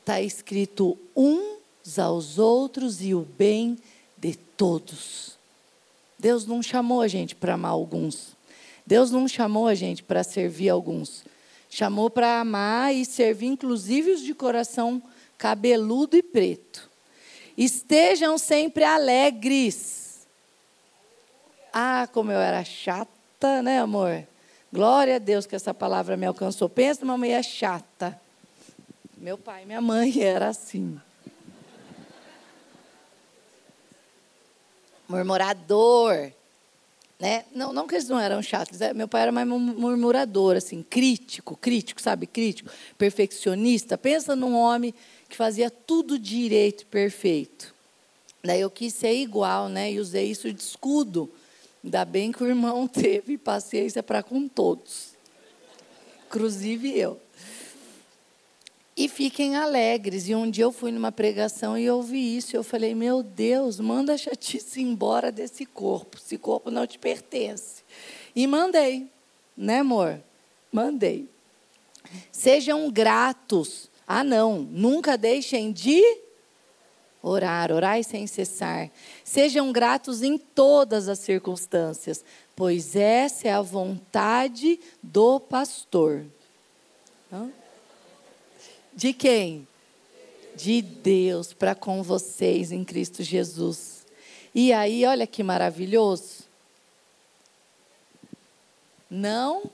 [0.00, 3.78] Está escrito uns aos outros e o bem
[4.18, 5.38] de todos.
[6.18, 8.36] Deus não chamou a gente para amar alguns.
[8.86, 11.24] Deus não chamou a gente para servir alguns.
[11.70, 15.02] Chamou para amar e servir, inclusive os de coração
[15.38, 16.93] cabeludo e preto.
[17.56, 20.26] Estejam sempre alegres.
[21.72, 24.26] Ah, como eu era chata, né, amor?
[24.72, 26.68] Glória a Deus que essa palavra me alcançou.
[26.68, 28.20] Pensa numa mulher chata.
[29.16, 31.00] Meu pai e minha mãe era assim.
[35.08, 36.32] Murmurador.
[37.20, 37.44] Né?
[37.54, 41.56] Não, não que eles não eram chatos, é, meu pai era mais murmurador, assim, crítico,
[41.56, 43.96] crítico, sabe, crítico, perfeccionista.
[43.96, 44.92] Pensa num homem
[45.34, 47.74] que fazia tudo direito perfeito.
[48.40, 49.90] Daí eu quis ser igual, né?
[49.90, 51.28] E usei isso de escudo.
[51.82, 55.08] Ainda bem que o irmão teve paciência para com todos,
[56.26, 57.20] inclusive eu.
[58.96, 60.28] E fiquem alegres.
[60.28, 62.54] E um dia eu fui numa pregação e ouvi isso.
[62.54, 66.16] E eu falei: Meu Deus, manda a chatice embora desse corpo.
[66.16, 67.82] Esse corpo não te pertence.
[68.36, 69.08] E mandei,
[69.56, 70.22] né, amor?
[70.70, 71.28] Mandei.
[72.30, 76.02] Sejam gratos ah, não, nunca deixem de
[77.22, 78.90] orar, orai sem cessar.
[79.24, 82.22] Sejam gratos em todas as circunstâncias,
[82.54, 86.26] pois essa é a vontade do pastor.
[88.92, 89.66] De quem?
[90.54, 94.06] De Deus para com vocês em Cristo Jesus.
[94.54, 96.44] E aí, olha que maravilhoso.
[99.10, 99.70] Não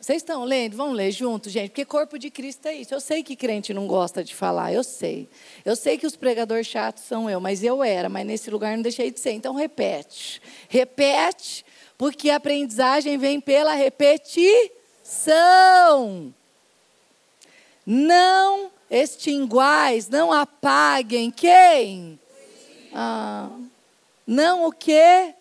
[0.00, 0.76] vocês estão lendo?
[0.76, 2.94] Vamos ler junto, gente, porque corpo de Cristo é isso.
[2.94, 5.28] Eu sei que crente não gosta de falar, eu sei.
[5.64, 8.82] Eu sei que os pregadores chatos são eu, mas eu era, mas nesse lugar não
[8.82, 9.32] deixei de ser.
[9.32, 10.40] Então repete.
[10.68, 11.64] Repete,
[11.96, 14.72] porque a aprendizagem vem pela repetição.
[17.84, 22.18] Não extinguais, não apaguem quem?
[22.94, 23.50] Ah,
[24.26, 25.34] não o quê?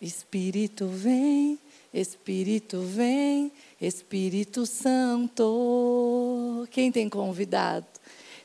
[0.00, 1.58] Espírito vem,
[1.92, 6.68] Espírito vem, Espírito Santo.
[6.70, 7.86] Quem tem convidado?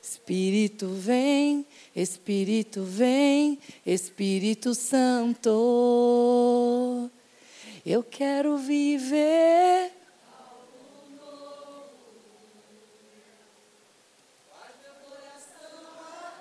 [0.01, 5.51] Espírito vem, Espírito vem, Espírito Santo.
[7.85, 9.91] Eu quero viver.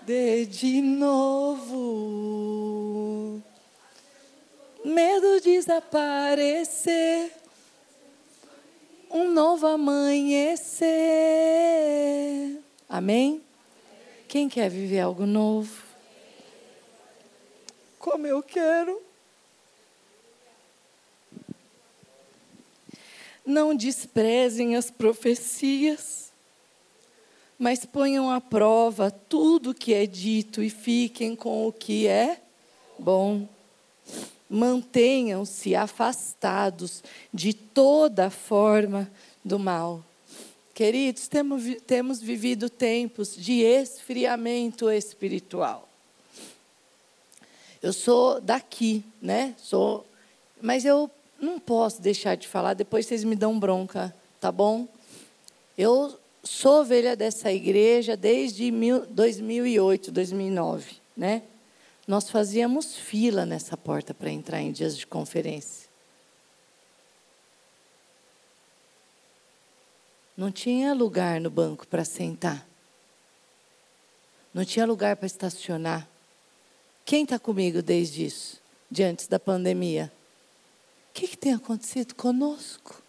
[0.06, 2.30] De, de novo
[4.90, 7.32] medo desaparecer,
[9.10, 10.90] um novo amanhecer.
[12.88, 13.40] Amém?
[14.28, 15.84] Quem quer viver algo novo?
[17.98, 19.00] Como eu quero.
[23.46, 26.32] Não desprezem as profecias,
[27.58, 32.40] mas ponham à prova tudo o que é dito e fiquem com o que é
[32.98, 33.48] bom
[34.50, 39.08] mantenham-se afastados de toda forma
[39.44, 40.04] do mal.
[40.74, 45.88] Queridos, temos, temos vivido tempos de esfriamento espiritual.
[47.80, 49.54] Eu sou daqui, né?
[49.56, 50.04] Sou,
[50.60, 51.08] mas eu
[51.40, 54.88] não posso deixar de falar, depois vocês me dão bronca, tá bom?
[55.78, 58.70] Eu sou ovelha dessa igreja desde
[59.10, 61.42] 2008, 2009, né?
[62.06, 65.88] Nós fazíamos fila nessa porta para entrar em dias de conferência.
[70.36, 72.66] Não tinha lugar no banco para sentar.
[74.54, 76.08] Não tinha lugar para estacionar.
[77.04, 80.10] Quem está comigo desde isso, de antes da pandemia?
[81.10, 83.02] O que, que tem acontecido conosco?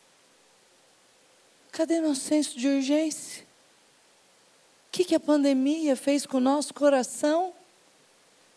[1.71, 3.43] Cadê nosso senso de urgência?
[3.43, 7.53] O que, que a pandemia fez com o nosso coração?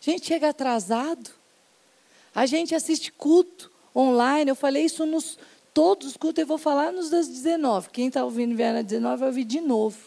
[0.01, 1.31] A gente chega atrasado.
[2.33, 4.49] A gente assiste culto online.
[4.49, 5.37] Eu falei isso nos
[5.73, 6.41] todos os cultos.
[6.41, 7.89] Eu vou falar nos das 19.
[7.89, 9.97] Quem está ouvindo vier na 19 vai ouvir de novo.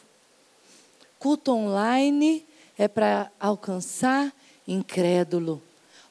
[1.18, 4.32] Culto online é para alcançar
[4.66, 5.62] incrédulo.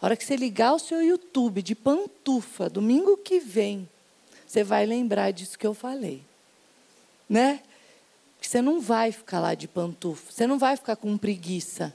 [0.01, 3.89] A hora que você ligar o seu YouTube de pantufa, domingo que vem,
[4.45, 6.23] você vai lembrar disso que eu falei.
[7.27, 7.61] Né?
[8.41, 11.93] Você não vai ficar lá de pantufa, você não vai ficar com preguiça.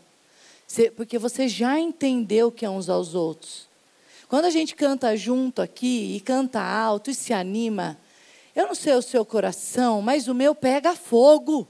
[0.96, 3.68] Porque você já entendeu que é uns aos outros.
[4.28, 7.98] Quando a gente canta junto aqui, e canta alto, e se anima,
[8.56, 11.68] eu não sei o seu coração, mas o meu pega fogo.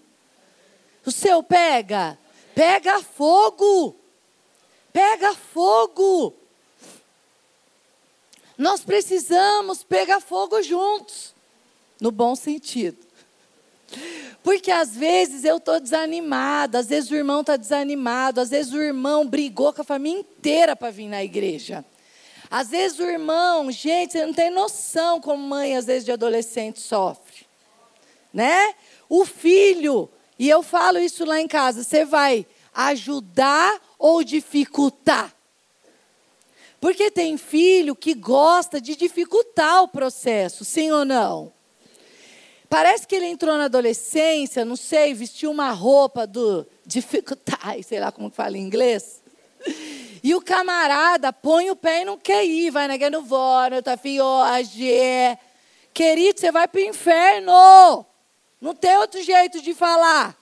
[1.04, 2.16] O seu pega?
[2.54, 3.96] Pega fogo.
[4.92, 6.34] Pega fogo.
[8.56, 11.34] Nós precisamos pegar fogo juntos,
[12.00, 12.98] no bom sentido.
[14.42, 18.82] Porque às vezes eu estou desanimada, às vezes o irmão está desanimado, às vezes o
[18.82, 21.84] irmão brigou com a família inteira para vir na igreja.
[22.50, 26.80] Às vezes o irmão, gente, você não tem noção como mãe, às vezes, de adolescente
[26.80, 27.46] sofre.
[28.32, 28.74] Né?
[29.08, 35.34] O filho, e eu falo isso lá em casa, você vai ajudar ou dificultar?
[36.80, 41.51] Porque tem filho que gosta de dificultar o processo, sim ou não?
[42.72, 48.10] Parece que ele entrou na adolescência, não sei, vestiu uma roupa do dificultar, sei lá
[48.10, 49.22] como fala em inglês.
[50.22, 53.82] E o camarada põe o pé e não quer ir, vai na guerra no vôno,
[53.82, 54.88] tá hoje.
[55.92, 58.06] Querido, você vai para o inferno.
[58.58, 60.34] Não tem outro jeito de falar.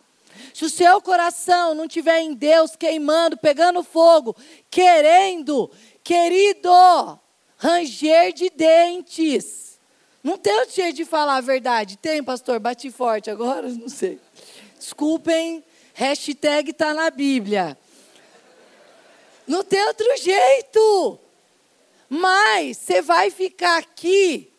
[0.55, 4.37] Se o seu coração não tiver em Deus queimando, pegando fogo,
[4.71, 5.69] querendo,
[6.05, 6.71] querido,
[7.57, 9.70] ranger de dentes.
[10.23, 11.97] Não tem outro jeito de falar a verdade.
[11.97, 12.59] Tem, pastor?
[12.59, 13.69] Bati forte agora?
[13.73, 14.21] Não sei.
[14.79, 15.65] Desculpem,
[15.95, 17.77] hashtag está na Bíblia.
[19.47, 21.19] Não tem outro jeito.
[22.09, 24.51] Mas você vai ficar aqui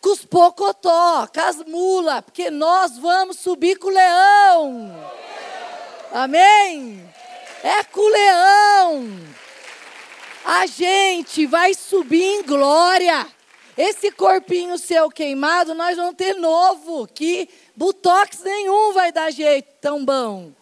[0.00, 5.10] com os pocotó, com as mulas, porque nós vamos subir com o leão.
[6.12, 7.08] Amém?
[7.62, 9.20] É com o leão.
[10.44, 13.26] A gente vai subir em glória.
[13.76, 20.04] Esse corpinho seu queimado, nós vamos ter novo, que botox nenhum vai dar jeito tão
[20.04, 20.52] bom.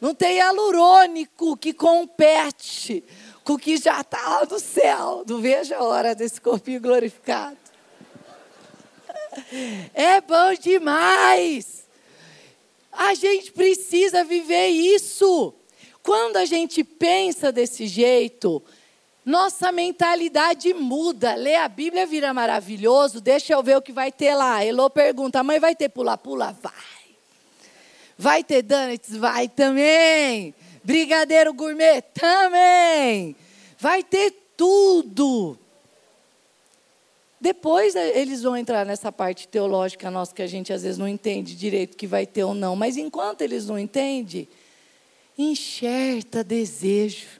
[0.00, 3.04] Não tem hialurônico que compete
[3.44, 5.24] com o que já está lá no céu.
[5.28, 7.56] Não vejo a hora desse corpinho glorificado.
[9.94, 11.86] É bom demais.
[12.90, 15.54] A gente precisa viver isso.
[16.02, 18.62] Quando a gente pensa desse jeito,
[19.24, 21.34] nossa mentalidade muda.
[21.34, 23.20] Ler a Bíblia vira maravilhoso.
[23.20, 24.64] Deixa eu ver o que vai ter lá.
[24.64, 26.56] Elô pergunta: mãe, vai ter pula-pula?
[26.60, 26.72] Vai.
[28.16, 29.16] Vai ter donuts?
[29.16, 30.54] Vai também.
[30.82, 32.02] Brigadeiro gourmet?
[32.02, 33.36] Também.
[33.78, 35.58] Vai ter tudo.
[37.40, 41.08] Depois eh, eles vão entrar nessa parte teológica nossa que a gente às vezes não
[41.08, 42.76] entende direito que vai ter ou não.
[42.76, 44.46] Mas enquanto eles não entendem,
[45.38, 47.39] enxerta desejo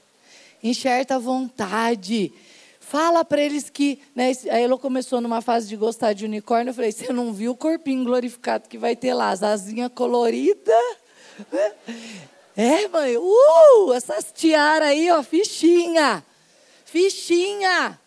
[0.63, 2.33] enxerta a vontade.
[2.79, 3.99] Fala para eles que.
[4.15, 6.71] Né, a Elo começou numa fase de gostar de unicórnio.
[6.71, 9.29] Eu falei: você não viu o corpinho glorificado que vai ter lá?
[9.29, 10.75] As asinhas coloridas.
[12.53, 13.15] É, mãe.
[13.15, 16.21] Uh, essas tiaras aí, ó, fichinha.
[16.83, 17.97] Fichinha.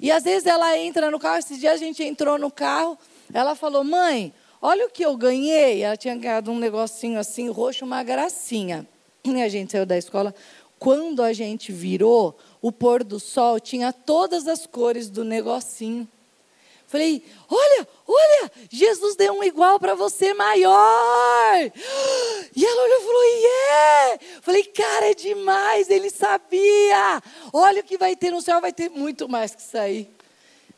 [0.00, 1.38] E às vezes ela entra no carro.
[1.38, 2.98] Esses dias a gente entrou no carro.
[3.32, 5.82] Ela falou: mãe, olha o que eu ganhei.
[5.82, 8.86] Ela tinha ganhado um negocinho assim, roxo, uma gracinha.
[9.22, 10.34] E a gente saiu da escola
[10.84, 16.06] quando a gente virou, o pôr do sol tinha todas as cores do negocinho.
[16.86, 21.72] Falei, olha, olha, Jesus deu um igual para você maior.
[22.56, 24.18] E ela olhou e falou, yeah.
[24.42, 27.20] Falei, cara, é demais, ele sabia.
[27.52, 30.08] Olha o que vai ter no céu, vai ter muito mais que isso aí.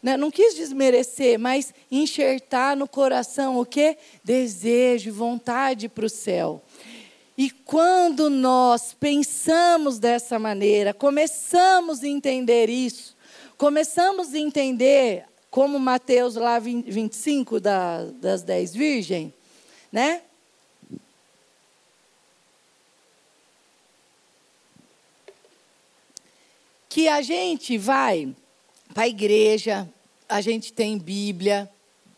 [0.03, 3.99] Né, não quis desmerecer, mas enxertar no coração o que?
[4.23, 6.63] Desejo, vontade para o céu.
[7.37, 13.15] E quando nós pensamos dessa maneira, começamos a entender isso,
[13.59, 19.33] começamos a entender, como Mateus lá 25 da, das dez virgens,
[19.93, 20.23] né?
[26.89, 28.35] Que a gente vai
[28.95, 29.87] para a igreja,
[30.27, 31.71] a gente tem Bíblia,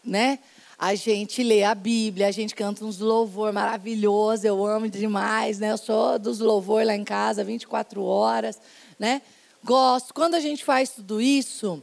[0.04, 0.38] né?
[0.78, 5.72] A gente lê a Bíblia, a gente canta uns louvor maravilhosos, eu amo demais, né?
[5.72, 8.60] Eu sou dos louvor lá em casa, 24 horas,
[8.98, 9.20] né?
[9.64, 10.14] gosto.
[10.14, 11.82] Quando a gente faz tudo isso,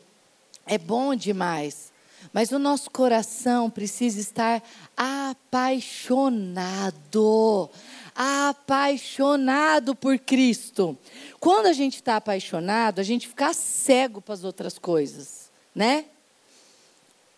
[0.65, 1.93] é bom demais.
[2.33, 4.63] Mas o nosso coração precisa estar
[4.97, 7.69] apaixonado.
[8.15, 10.97] Apaixonado por Cristo.
[11.39, 16.05] Quando a gente está apaixonado, a gente fica cego para as outras coisas, né?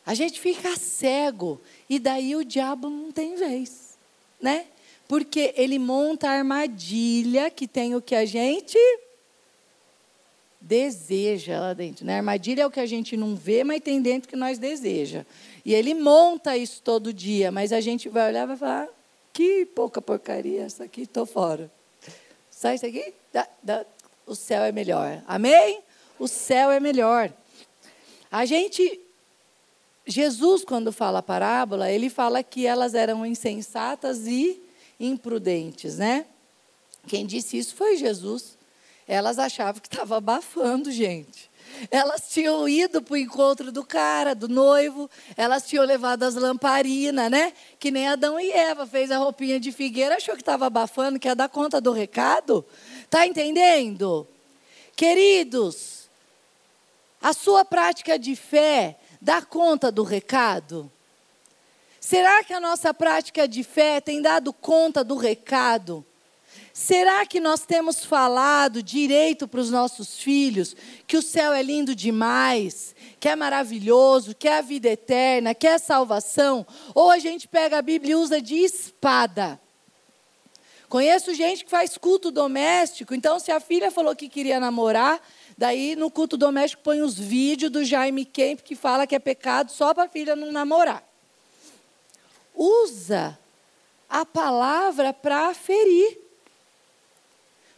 [0.07, 3.97] A gente fica cego e daí o diabo não tem vez,
[4.41, 4.65] né?
[5.05, 8.77] Porque ele monta a armadilha que tem o que a gente
[10.61, 12.05] deseja lá dentro.
[12.05, 12.15] Né?
[12.15, 15.25] Armadilha é o que a gente não vê, mas tem dentro que nós deseja.
[15.65, 18.87] E ele monta isso todo dia, mas a gente vai olhar e vai falar:
[19.33, 21.69] que pouca porcaria essa aqui, estou fora.
[22.49, 23.13] Sai isso aqui?
[23.33, 23.85] Da, da,
[24.25, 25.21] o céu é melhor.
[25.27, 25.81] Amém?
[26.17, 27.29] O céu é melhor.
[28.31, 29.01] A gente.
[30.07, 34.61] Jesus, quando fala a parábola, ele fala que elas eram insensatas e
[34.97, 36.25] imprudentes, né?
[37.05, 38.57] Quem disse isso foi Jesus.
[39.05, 41.49] Elas achavam que estava abafando, gente.
[41.91, 47.29] Elas tinham ido para o encontro do cara, do noivo, elas tinham levado as lamparinas,
[47.29, 47.51] né?
[47.77, 51.27] Que nem Adão e Eva fez a roupinha de figueira, achou que estava abafando, que
[51.27, 52.65] ia dar conta do recado.
[53.09, 54.25] Tá entendendo?
[54.95, 56.09] Queridos,
[57.21, 60.91] a sua prática de fé dá conta do recado?
[61.99, 66.05] Será que a nossa prática de fé tem dado conta do recado?
[66.73, 70.75] Será que nós temos falado direito para os nossos filhos
[71.07, 75.65] que o céu é lindo demais, que é maravilhoso, que é a vida eterna, que
[75.65, 76.65] é salvação?
[76.93, 79.59] Ou a gente pega a Bíblia e usa de espada?
[80.87, 85.19] Conheço gente que faz culto doméstico, então se a filha falou que queria namorar,
[85.57, 89.71] daí no culto doméstico põe os vídeos do Jaime Kemp que fala que é pecado
[89.71, 91.03] só para a filha não namorar.
[92.55, 93.37] Usa
[94.09, 96.27] a palavra para ferir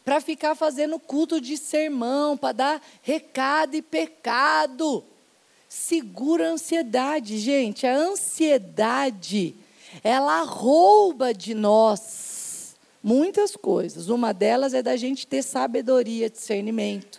[0.10, 5.04] para ficar fazendo culto de sermão, para dar recado e pecado.
[5.68, 7.86] Segura a ansiedade, gente.
[7.86, 9.56] A ansiedade,
[10.04, 14.10] ela rouba de nós muitas coisas.
[14.10, 17.19] Uma delas é da gente ter sabedoria, discernimento,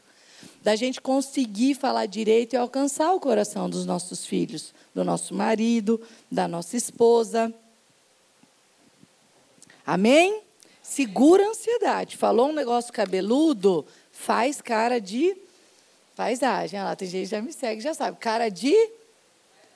[0.62, 6.00] da gente conseguir falar direito e alcançar o coração dos nossos filhos, do nosso marido,
[6.30, 7.52] da nossa esposa.
[9.86, 10.42] Amém?
[10.82, 12.16] Segura a ansiedade.
[12.16, 15.36] Falou um negócio cabeludo, faz cara de
[16.14, 16.78] paisagem.
[16.78, 18.18] Olha lá, tem gente que já me segue, já sabe.
[18.18, 18.74] Cara de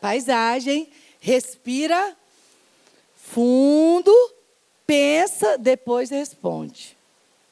[0.00, 0.88] paisagem.
[1.18, 2.14] Respira
[3.16, 4.12] fundo,
[4.86, 6.94] pensa, depois responde.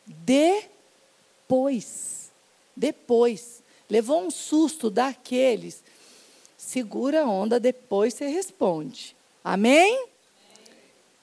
[0.07, 0.71] Depois.
[2.77, 3.63] Depois.
[3.89, 5.83] Levou um susto daqueles.
[6.57, 9.17] Segura a onda, depois você responde.
[9.45, 10.07] Amém?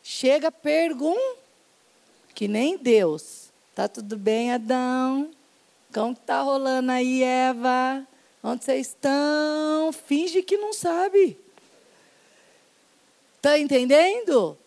[0.03, 1.39] Chega, pergunta
[2.35, 3.49] que nem Deus.
[3.75, 5.29] Tá tudo bem, Adão?
[5.93, 8.07] Como que tá rolando aí, Eva?
[8.43, 9.91] Onde vocês estão?
[9.91, 11.37] Finge que não sabe.
[13.41, 14.57] Tá entendendo?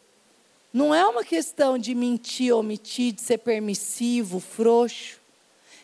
[0.73, 5.22] Não é uma questão de mentir, omitir, de ser permissivo, frouxo.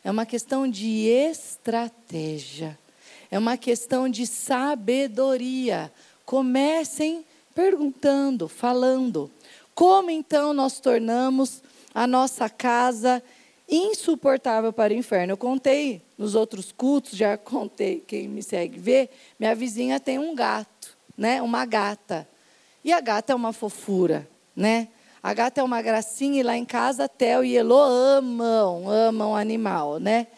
[0.08, 2.78] É uma questão de estratégia.
[3.30, 5.92] É uma questão de sabedoria.
[6.24, 9.30] Comecem perguntando, falando.
[9.74, 11.62] Como então nós tornamos
[11.94, 13.22] a nossa casa
[13.68, 15.34] insuportável para o inferno.
[15.34, 20.34] Eu contei nos outros cultos, já contei, quem me segue vê, minha vizinha tem um
[20.34, 21.42] gato, né?
[21.42, 22.26] Uma gata.
[22.82, 24.88] E a gata é uma fofura, né?
[25.22, 29.98] A gata é uma gracinha e lá em casa Theo e Elô amam, amam animal,
[29.98, 30.28] né?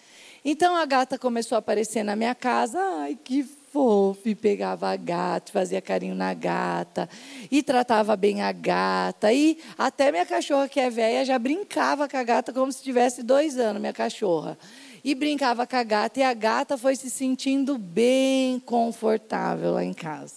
[0.44, 4.96] Então a gata começou a aparecer na minha casa, ai que fofo e pegava a
[4.96, 7.08] gata, fazia carinho na gata,
[7.50, 9.32] e tratava bem a gata.
[9.32, 13.22] E até minha cachorra, que é velha, já brincava com a gata como se tivesse
[13.22, 14.58] dois anos, minha cachorra.
[15.04, 19.94] E brincava com a gata, e a gata foi se sentindo bem confortável lá em
[19.94, 20.34] casa.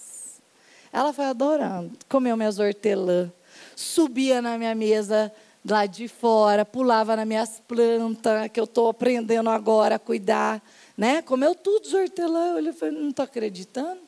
[0.92, 3.32] Ela foi adorando, comeu minhas hortelã,
[3.76, 5.32] subia na minha mesa
[5.64, 10.62] lá de fora, pulava nas minhas plantas, que eu estou aprendendo agora a cuidar
[10.96, 11.22] né?
[11.22, 12.60] Comeu tudo os hortelã.
[12.60, 14.00] Eu falei, não estou acreditando.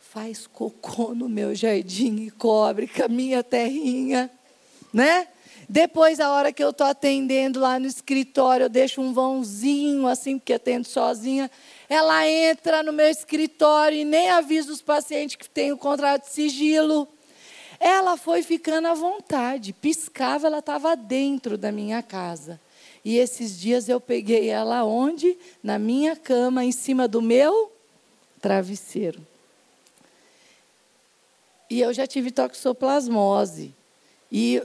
[0.00, 4.30] Faz cocô no meu jardim e cobre com a minha terrinha,
[4.92, 5.28] né?
[5.68, 10.38] Depois, a hora que eu estou atendendo lá no escritório, eu deixo um vãozinho, assim,
[10.38, 11.50] porque atendo sozinha.
[11.88, 16.32] Ela entra no meu escritório e nem avisa os pacientes que tem o contrato de
[16.32, 17.08] sigilo.
[17.84, 19.72] Ela foi ficando à vontade.
[19.72, 22.60] Piscava, ela estava dentro da minha casa.
[23.04, 25.36] E esses dias eu peguei ela onde?
[25.60, 27.72] Na minha cama, em cima do meu
[28.40, 29.20] travesseiro.
[31.68, 33.74] E eu já tive toxoplasmose.
[34.30, 34.62] E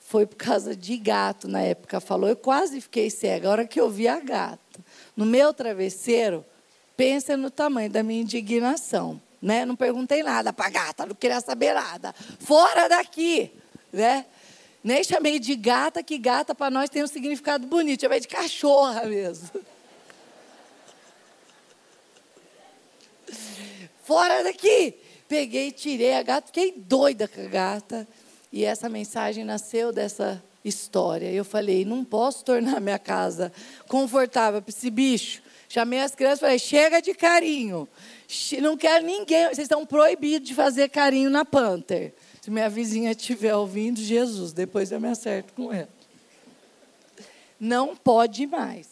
[0.00, 2.00] foi por causa de gato na época.
[2.00, 3.48] Falou, eu quase fiquei cega.
[3.48, 4.80] A hora que eu vi a gata
[5.14, 6.42] no meu travesseiro,
[6.96, 9.20] pensa no tamanho da minha indignação.
[9.46, 9.64] Né?
[9.64, 12.12] Não perguntei nada para a gata, não queria saber nada.
[12.40, 13.52] Fora daqui!
[13.92, 14.26] Né?
[14.82, 18.00] Nem chamei de gata, que gata para nós tem um significado bonito.
[18.00, 19.48] Chamei de cachorra mesmo.
[24.02, 24.96] Fora daqui!
[25.28, 28.08] Peguei, tirei a gata, fiquei doida com a gata.
[28.52, 31.30] E essa mensagem nasceu dessa história.
[31.30, 33.52] Eu falei, não posso tornar minha casa
[33.86, 35.40] confortável para esse bicho.
[35.68, 37.88] Chamei as crianças e falei, chega de carinho.
[38.60, 39.46] Não quero ninguém.
[39.46, 42.12] Vocês estão proibidos de fazer carinho na Panther.
[42.40, 45.88] Se minha vizinha estiver ouvindo, Jesus, depois eu me acerto com ela.
[47.58, 48.88] Não pode mais.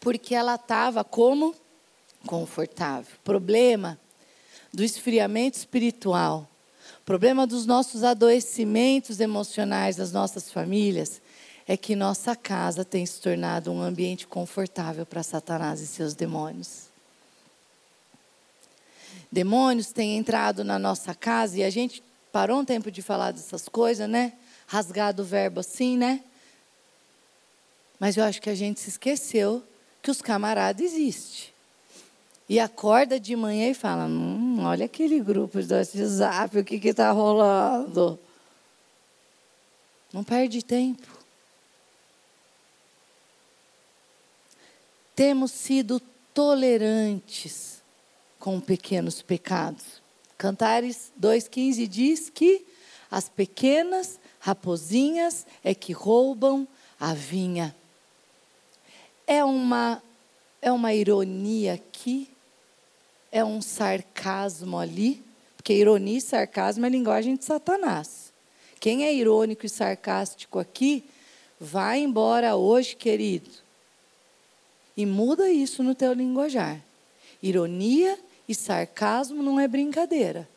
[0.00, 1.54] Porque ela estava como?
[2.26, 3.16] Confortável.
[3.24, 3.98] Problema
[4.72, 6.48] do esfriamento espiritual.
[7.04, 11.20] Problema dos nossos adoecimentos emocionais das nossas famílias
[11.68, 16.88] é que nossa casa tem se tornado um ambiente confortável para Satanás e seus demônios.
[19.30, 22.02] Demônios têm entrado na nossa casa e a gente
[22.32, 24.32] parou um tempo de falar dessas coisas, né?
[24.66, 26.24] Rasgado o verbo assim, né?
[28.00, 29.62] Mas eu acho que a gente se esqueceu
[30.02, 31.50] que os camaradas existem.
[32.48, 37.10] E acorda de manhã e fala: hum, olha aquele grupo do WhatsApp, o que está
[37.10, 38.18] rolando?
[40.10, 41.17] Não perde tempo.
[45.18, 46.00] Temos sido
[46.32, 47.82] tolerantes
[48.38, 50.00] com pequenos pecados.
[50.38, 52.64] Cantares 2,15 diz que
[53.10, 56.68] as pequenas raposinhas é que roubam
[57.00, 57.74] a vinha.
[59.26, 60.00] É uma,
[60.62, 62.30] é uma ironia aqui,
[63.32, 65.20] é um sarcasmo ali,
[65.56, 68.32] porque ironia e sarcasmo é linguagem de Satanás.
[68.78, 71.04] Quem é irônico e sarcástico aqui,
[71.58, 73.66] vai embora hoje, querido
[74.98, 76.82] e muda isso no teu linguajar.
[77.40, 78.18] Ironia
[78.48, 80.48] e sarcasmo não é brincadeira.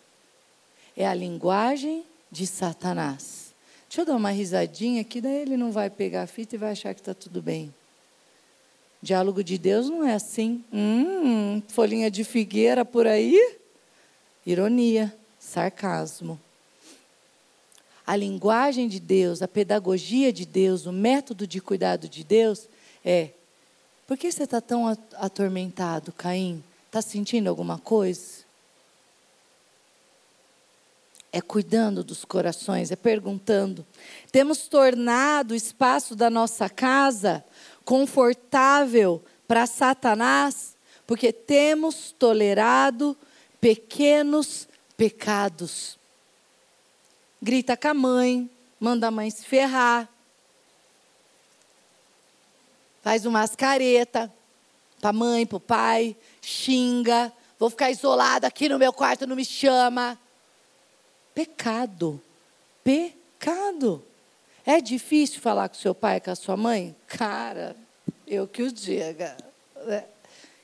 [0.98, 3.54] É a linguagem de Satanás.
[3.88, 6.72] Deixa eu dar uma risadinha aqui, daí ele não vai pegar a fita e vai
[6.72, 7.72] achar que está tudo bem.
[9.00, 10.64] Diálogo de Deus não é assim.
[10.74, 13.58] Hum, folhinha de figueira por aí?
[14.44, 16.40] Ironia, sarcasmo.
[18.08, 22.68] A linguagem de Deus, a pedagogia de Deus, o método de cuidado de Deus
[23.06, 23.30] é
[24.12, 26.62] por que você está tão atormentado, Caim?
[26.86, 28.44] Está sentindo alguma coisa?
[31.32, 33.86] É cuidando dos corações, é perguntando.
[34.30, 37.42] Temos tornado o espaço da nossa casa
[37.86, 40.76] confortável para Satanás,
[41.08, 43.16] porque temos tolerado
[43.62, 45.98] pequenos pecados.
[47.42, 50.10] Grita com a mãe, manda a mãe se ferrar,
[53.02, 54.32] faz umas careta
[55.00, 59.44] para mãe, para o pai, xinga, vou ficar isolada aqui no meu quarto, não me
[59.44, 60.18] chama.
[61.34, 62.22] Pecado.
[62.84, 64.04] Pecado.
[64.66, 66.96] É difícil falar com seu pai, com a sua mãe?
[67.08, 67.76] Cara,
[68.28, 69.36] eu que o diga.
[69.86, 70.06] Né?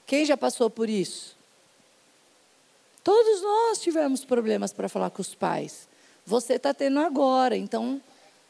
[0.05, 1.35] Quem já passou por isso?
[3.03, 5.87] Todos nós tivemos problemas para falar com os pais.
[6.25, 8.01] Você está tendo agora, então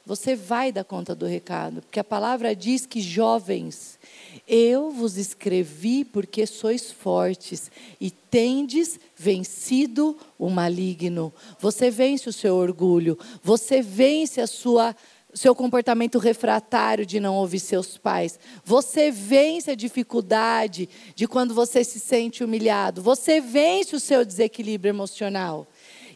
[0.08, 4.00] você vai dar conta do recado, porque a palavra diz que jovens,
[4.48, 11.34] eu vos escrevi porque sois fortes e tendes vencido o maligno.
[11.60, 14.96] Você vence o seu orgulho, você vence a sua
[15.34, 18.40] seu comportamento refratário de não ouvir seus pais.
[18.64, 23.04] Você vence a dificuldade de quando você se sente humilhado.
[23.04, 25.68] Você vence o seu desequilíbrio emocional.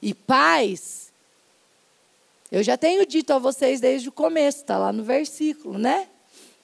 [0.02, 1.01] E pais
[2.52, 6.10] eu já tenho dito a vocês desde o começo, está lá no versículo, né?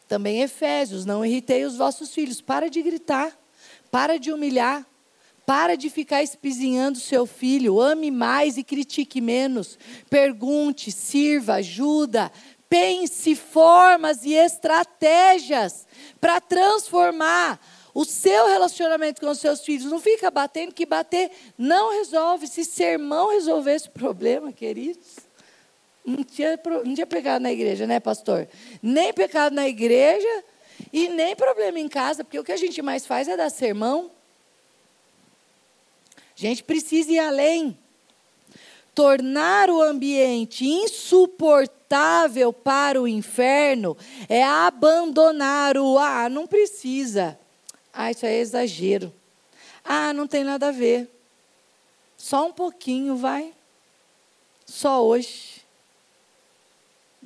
[0.05, 2.41] Também Efésios, não irritei os vossos filhos.
[2.41, 3.37] Para de gritar,
[3.89, 4.85] para de humilhar,
[5.45, 7.79] para de ficar espizinhando seu filho.
[7.79, 9.79] Ame mais e critique menos.
[10.09, 12.33] Pergunte, sirva, ajuda.
[12.69, 15.87] Pense formas e estratégias
[16.19, 17.61] para transformar
[17.93, 19.89] o seu relacionamento com os seus filhos.
[19.89, 22.45] Não fica batendo, que bater não resolve.
[22.45, 25.26] Se sermão resolver esse problema, queridos
[26.07, 28.47] não tinha, não tinha pecado na igreja, né, pastor?
[28.81, 30.43] Nem pecado na igreja
[30.93, 34.09] e nem problema em casa, porque o que a gente mais faz é dar sermão.
[36.33, 37.77] A gente precisa ir além.
[38.95, 43.97] Tornar o ambiente insuportável para o inferno
[44.29, 47.37] é abandonar o ah, não precisa.
[47.91, 49.13] Ah, isso é exagero.
[49.83, 51.09] Ah, não tem nada a ver.
[52.17, 53.53] Só um pouquinho, vai.
[54.65, 55.56] só hoje.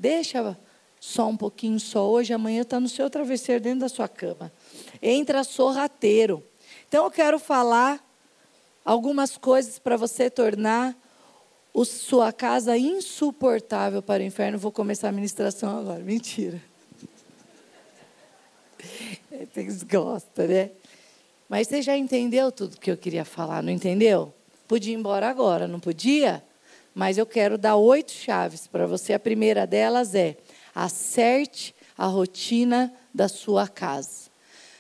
[0.02, 0.58] Deixa
[1.00, 4.52] só um pouquinho só hoje, amanhã está no seu travesseiro dentro da sua cama.
[5.00, 6.44] Entra sorrateiro.
[6.88, 8.04] Então eu quero falar
[8.84, 10.98] algumas coisas para você tornar
[11.72, 14.58] o, sua casa insuportável para o inferno.
[14.58, 16.00] Vou começar a ministração agora.
[16.00, 16.60] Mentira.
[19.56, 20.72] Eles gostam, né?
[21.48, 24.34] Mas você já entendeu tudo que eu queria falar, não entendeu?
[24.68, 26.44] Podia ir embora agora, não podia?
[26.94, 29.14] Mas eu quero dar oito chaves para você.
[29.14, 30.38] A primeira delas é:
[30.76, 34.32] acerte a rotina da sua casa.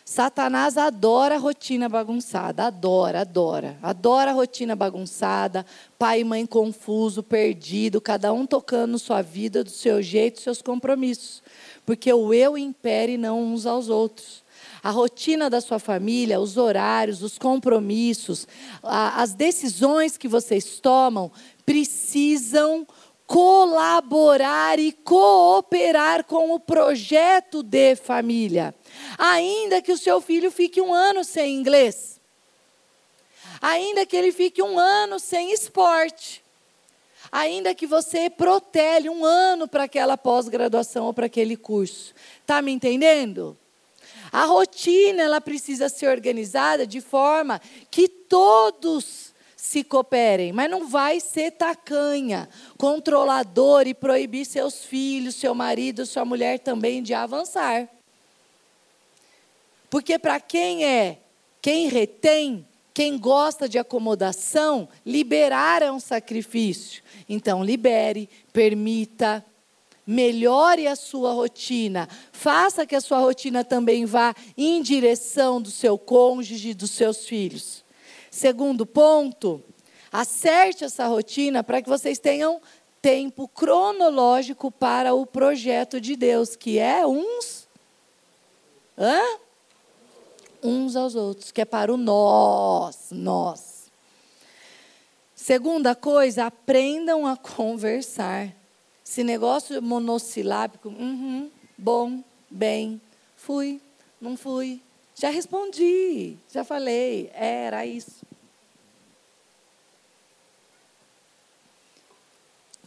[0.04, 3.78] Satanás adora a rotina bagunçada, adora, adora.
[3.82, 5.66] Adora a rotina bagunçada,
[5.98, 11.42] pai e mãe confuso, perdido, cada um tocando sua vida do seu jeito, seus compromissos.
[11.86, 14.44] Porque o eu impere não uns aos outros.
[14.84, 18.48] A rotina da sua família, os horários, os compromissos,
[18.84, 21.32] as decisões que vocês tomam
[21.66, 22.88] precisam
[23.32, 28.76] colaborar e cooperar com o projeto de família.
[29.18, 32.20] Ainda que o seu filho fique um ano sem inglês,
[33.62, 36.44] ainda que ele fique um ano sem esporte,
[37.32, 42.14] ainda que você protele um ano para aquela pós-graduação ou para aquele curso.
[42.42, 43.58] Está me entendendo?
[44.30, 49.31] A rotina ela precisa ser organizada de forma que todos
[49.62, 52.50] se cooperem, mas não vai ser tacanha,
[52.80, 57.88] controlador e proibir seus filhos, seu marido, sua mulher também de avançar.
[59.88, 61.20] Porque para quem é,
[61.62, 67.04] quem retém, quem gosta de acomodação, liberar é um sacrifício.
[67.30, 69.46] Então, libere, permita,
[70.08, 76.00] melhore a sua rotina, faça que a sua rotina também vá em direção do seu
[76.00, 77.84] cônjuge, dos seus filhos.
[78.32, 79.62] Segundo ponto,
[80.10, 82.62] acerte essa rotina para que vocês tenham
[83.02, 87.68] tempo cronológico para o projeto de Deus, que é uns.
[88.98, 89.22] Hã?
[90.64, 93.92] Uns aos outros, que é para o nós, nós.
[95.36, 98.56] Segunda coisa, aprendam a conversar.
[99.04, 103.02] Esse negócio monossilábico, uhum, bom, bem,
[103.36, 103.82] fui,
[104.22, 104.80] não fui,
[105.16, 108.21] já respondi, já falei, era isso.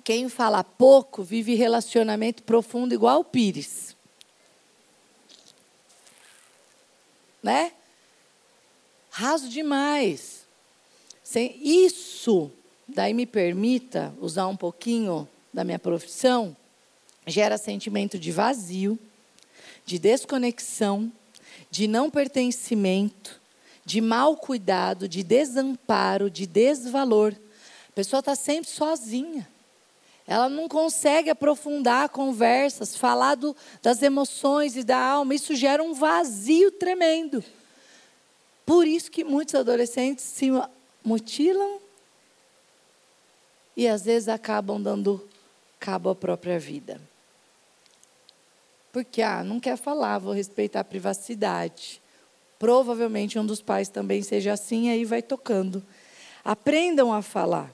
[0.05, 3.97] Quem fala pouco vive relacionamento profundo igual o Pires.
[7.43, 7.73] Né?
[9.11, 10.45] Raso demais.
[11.23, 12.53] Sem isso,
[12.87, 16.55] daí me permita usar um pouquinho da minha profissão,
[17.27, 18.99] gera sentimento de vazio,
[19.87, 21.11] de desconexão,
[21.71, 23.41] de não pertencimento,
[23.87, 27.35] de mal cuidado, de desamparo, de desvalor.
[27.89, 29.54] A pessoa está sempre sozinha.
[30.27, 35.35] Ela não consegue aprofundar conversas, falar do, das emoções e da alma.
[35.35, 37.45] Isso gera um vazio tremendo.
[38.64, 40.49] Por isso que muitos adolescentes se
[41.05, 41.79] mutilam
[43.77, 45.29] e às vezes acabam dando
[45.79, 47.01] cabo à própria vida.
[48.91, 52.01] Porque, ah, não quer falar, vou respeitar a privacidade.
[52.59, 55.85] Provavelmente um dos pais também seja assim, aí vai tocando.
[56.45, 57.70] Aprendam a falar.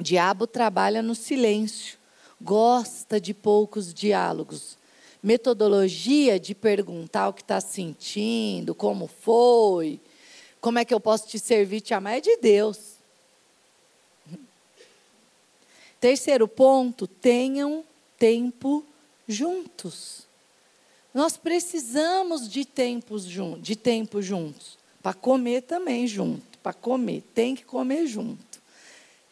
[0.00, 1.98] Diabo trabalha no silêncio,
[2.40, 4.78] gosta de poucos diálogos.
[5.22, 10.00] Metodologia de perguntar o que está sentindo, como foi,
[10.60, 12.94] como é que eu posso te servir, te amar, é de Deus.
[16.00, 17.84] Terceiro ponto, tenham
[18.18, 18.82] tempo
[19.28, 20.26] juntos.
[21.12, 23.26] Nós precisamos de tempos
[23.60, 24.78] de tempo juntos.
[25.02, 26.58] Para comer também junto.
[26.62, 28.49] Para comer, tem que comer junto.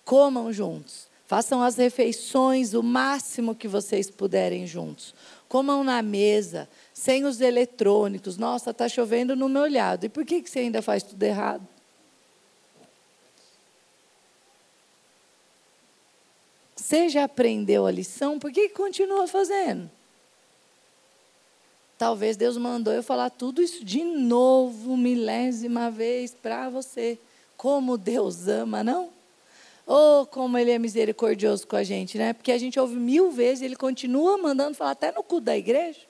[0.08, 1.06] Comam juntos.
[1.26, 5.14] Façam as refeições o máximo que vocês puderem juntos.
[5.46, 8.38] Comam na mesa, sem os eletrônicos.
[8.38, 10.04] Nossa, está chovendo no meu olhado.
[10.04, 11.68] E por que, que você ainda faz tudo errado?
[16.74, 19.90] Você já aprendeu a lição, por que continua fazendo?
[21.98, 27.18] Talvez Deus mandou eu falar tudo isso de novo, milésima vez para você.
[27.58, 29.17] Como Deus ama, não?
[29.90, 32.34] Oh, como Ele é misericordioso com a gente, né?
[32.34, 36.00] Porque a gente ouve mil vezes Ele continua mandando falar até no cu da igreja.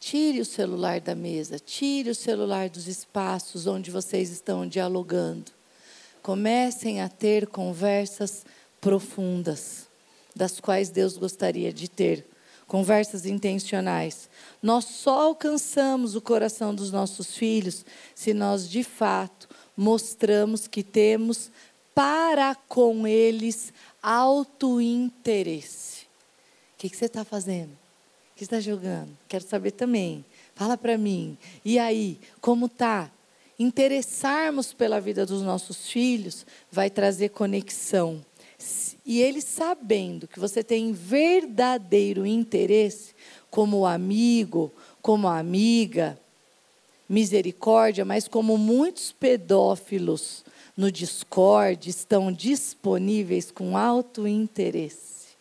[0.00, 5.52] Tire o celular da mesa, tire o celular dos espaços onde vocês estão dialogando.
[6.22, 8.44] Comecem a ter conversas
[8.80, 9.86] profundas,
[10.34, 12.26] das quais Deus gostaria de ter
[12.66, 14.28] conversas intencionais.
[14.62, 21.50] Nós só alcançamos o coração dos nossos filhos se nós, de fato, mostramos que temos
[21.94, 26.02] para com eles autointeresse.
[26.74, 27.70] O que, que você está fazendo?
[27.70, 29.16] O que está jogando?
[29.28, 30.24] Quero saber também.
[30.54, 31.38] Fala para mim.
[31.64, 33.10] E aí, como tá?
[33.58, 38.22] Interessarmos pela vida dos nossos filhos vai trazer conexão.
[39.06, 43.14] E eles sabendo que você tem verdadeiro interesse,
[43.48, 46.18] como amigo, como amiga,
[47.08, 50.44] misericórdia, mas como muitos pedófilos
[50.76, 55.36] no Discord estão disponíveis com alto interesse.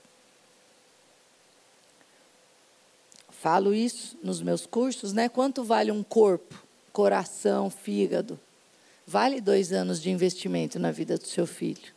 [3.31, 5.27] Falo isso nos meus cursos, né?
[5.27, 6.55] Quanto vale um corpo,
[6.93, 8.39] coração, fígado?
[9.07, 11.94] Vale dois anos de investimento na vida do seu filho.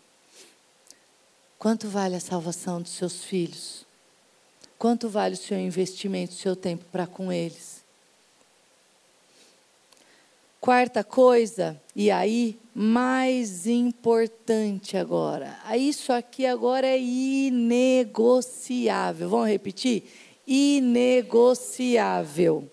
[1.58, 3.84] Quanto vale a salvação dos seus filhos?
[4.78, 7.82] Quanto vale o seu investimento, o seu tempo para com eles?
[10.60, 15.58] Quarta coisa, e aí, mais importante agora.
[15.76, 19.28] Isso aqui agora é inegociável.
[19.28, 20.04] Vamos repetir?
[20.46, 22.70] Inegociável.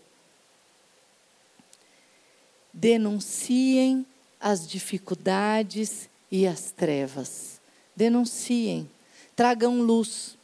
[2.72, 4.06] Denunciem
[4.40, 7.55] as dificuldades e as trevas.
[7.96, 8.90] Denunciem.
[9.36, 10.38] Tragam luz.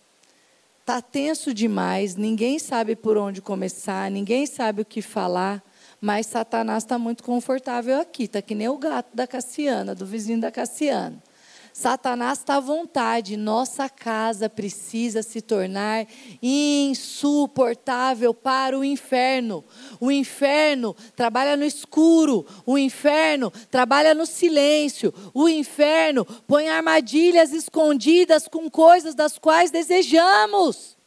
[0.81, 5.63] Está tenso demais, ninguém sabe por onde começar, ninguém sabe o que falar.
[6.01, 10.41] Mas Satanás está muito confortável aqui, está que nem o gato da Cassiana, do vizinho
[10.41, 11.21] da Cassiana.
[11.73, 16.05] Satanás está à vontade, nossa casa precisa se tornar
[16.41, 19.63] insuportável para o inferno.
[19.99, 28.47] O inferno trabalha no escuro, o inferno trabalha no silêncio, o inferno põe armadilhas escondidas
[28.47, 31.00] com coisas das quais desejamos.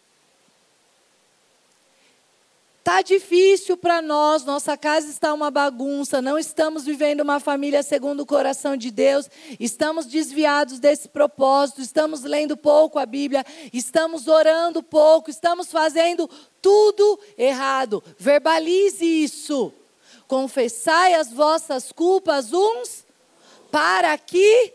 [2.84, 8.20] Está difícil para nós, nossa casa está uma bagunça, não estamos vivendo uma família segundo
[8.20, 9.26] o coração de Deus,
[9.58, 16.28] estamos desviados desse propósito, estamos lendo pouco a Bíblia, estamos orando pouco, estamos fazendo
[16.60, 18.04] tudo errado.
[18.18, 19.72] Verbalize isso.
[20.28, 23.02] Confessai as vossas culpas uns
[23.70, 24.74] para que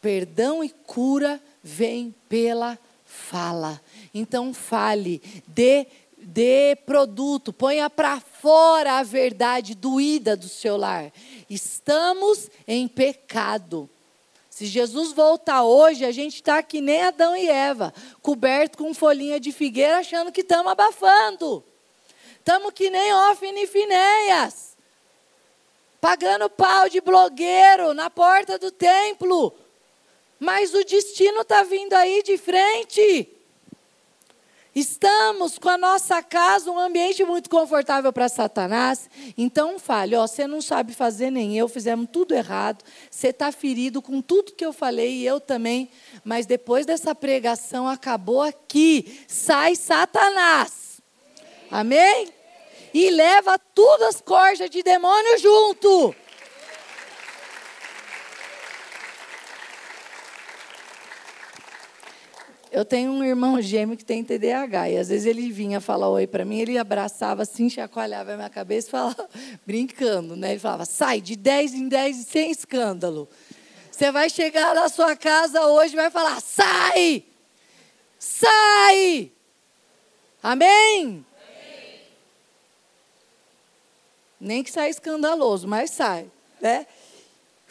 [0.00, 3.78] perdão e cura vem pela fala.
[4.12, 5.86] Então fale, dê,
[6.18, 11.12] dê produto, ponha para fora a verdade doída do seu lar.
[11.48, 13.88] Estamos em pecado.
[14.48, 19.40] Se Jesus voltar hoje, a gente está que nem Adão e Eva, coberto com folhinha
[19.40, 21.64] de figueira, achando que estamos abafando.
[22.38, 24.76] Estamos que nem Ofne e Finéias,
[26.00, 29.54] pagando pau de blogueiro na porta do templo.
[30.38, 33.28] Mas o destino está vindo aí de frente.
[34.74, 39.10] Estamos com a nossa casa um ambiente muito confortável para Satanás.
[39.36, 42.84] Então fale, ó, você não sabe fazer nem eu, fizemos tudo errado.
[43.10, 45.90] Você está ferido com tudo que eu falei e eu também.
[46.24, 49.24] Mas depois dessa pregação acabou aqui.
[49.26, 51.00] Sai Satanás.
[51.68, 52.28] Amém?
[52.94, 56.14] E leva tudo as corjas de demônio junto.
[62.72, 66.24] Eu tenho um irmão gêmeo que tem TDAH e às vezes ele vinha falar oi
[66.24, 69.28] para mim, ele abraçava assim, chacoalhava a minha cabeça e falava,
[69.66, 70.52] brincando, né?
[70.52, 73.28] Ele falava, sai de 10 em 10 sem escândalo.
[73.90, 77.24] Você vai chegar na sua casa hoje e vai falar, sai!
[78.18, 79.32] Sai!
[80.40, 80.70] Amém?
[81.02, 81.24] Amém?
[84.40, 86.86] Nem que saia escandaloso, mas sai, né?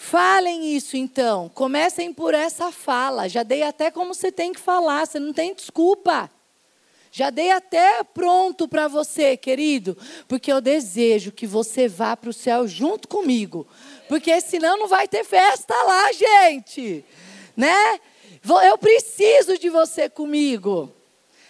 [0.01, 1.49] Falem isso então.
[1.49, 3.27] Comecem por essa fala.
[3.27, 6.31] Já dei até como você tem que falar, você não tem desculpa.
[7.11, 12.33] Já dei até pronto para você, querido, porque eu desejo que você vá para o
[12.33, 13.67] céu junto comigo,
[14.07, 17.03] porque senão não vai ter festa lá, gente,
[17.57, 17.99] né?
[18.63, 20.95] Eu preciso de você comigo.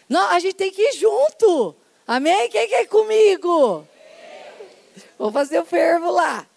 [0.10, 1.76] Não, a gente tem que ir junto.
[2.08, 2.50] Amém?
[2.50, 3.88] Quem quer ir comigo?
[5.20, 6.48] Vou fazer o fervo lá.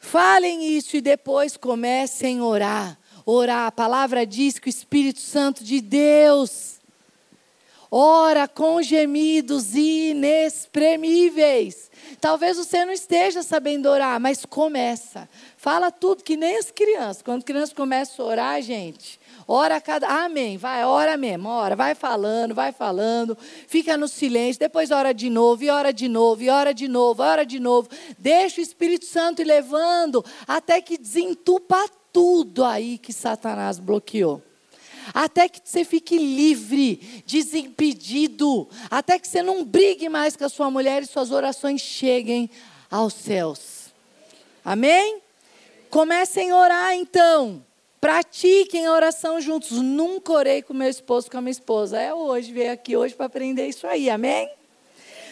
[0.00, 2.98] Falem isso e depois comecem a orar.
[3.24, 6.80] Orar, a palavra diz que o Espírito Santo de Deus
[7.90, 11.90] ora com gemidos inexprimíveis.
[12.18, 15.28] Talvez você não esteja sabendo orar, mas começa.
[15.56, 17.22] Fala tudo que nem as crianças.
[17.22, 19.19] Quando crianças começam a orar, gente,
[19.52, 20.06] Ora cada.
[20.06, 20.56] Amém.
[20.56, 21.74] Vai, ora mesmo, ora.
[21.74, 23.36] Vai falando, vai falando.
[23.66, 24.60] Fica no silêncio.
[24.60, 27.88] Depois ora de novo, e ora de novo, e ora de novo, ora de novo.
[28.16, 34.40] Deixa o Espírito Santo ir levando até que desentupa tudo aí que Satanás bloqueou.
[35.12, 40.70] até que você fique livre, desimpedido, até que você não brigue mais com a sua
[40.70, 42.48] mulher e suas orações cheguem
[42.88, 43.92] aos céus.
[44.64, 45.20] Amém?
[45.90, 47.64] Comecem a orar então.
[48.00, 49.72] Pratiquem a oração juntos.
[49.72, 52.00] Nunca orei com meu esposo, com a minha esposa.
[52.00, 54.08] É hoje, veio aqui hoje para aprender isso aí.
[54.08, 54.50] Amém?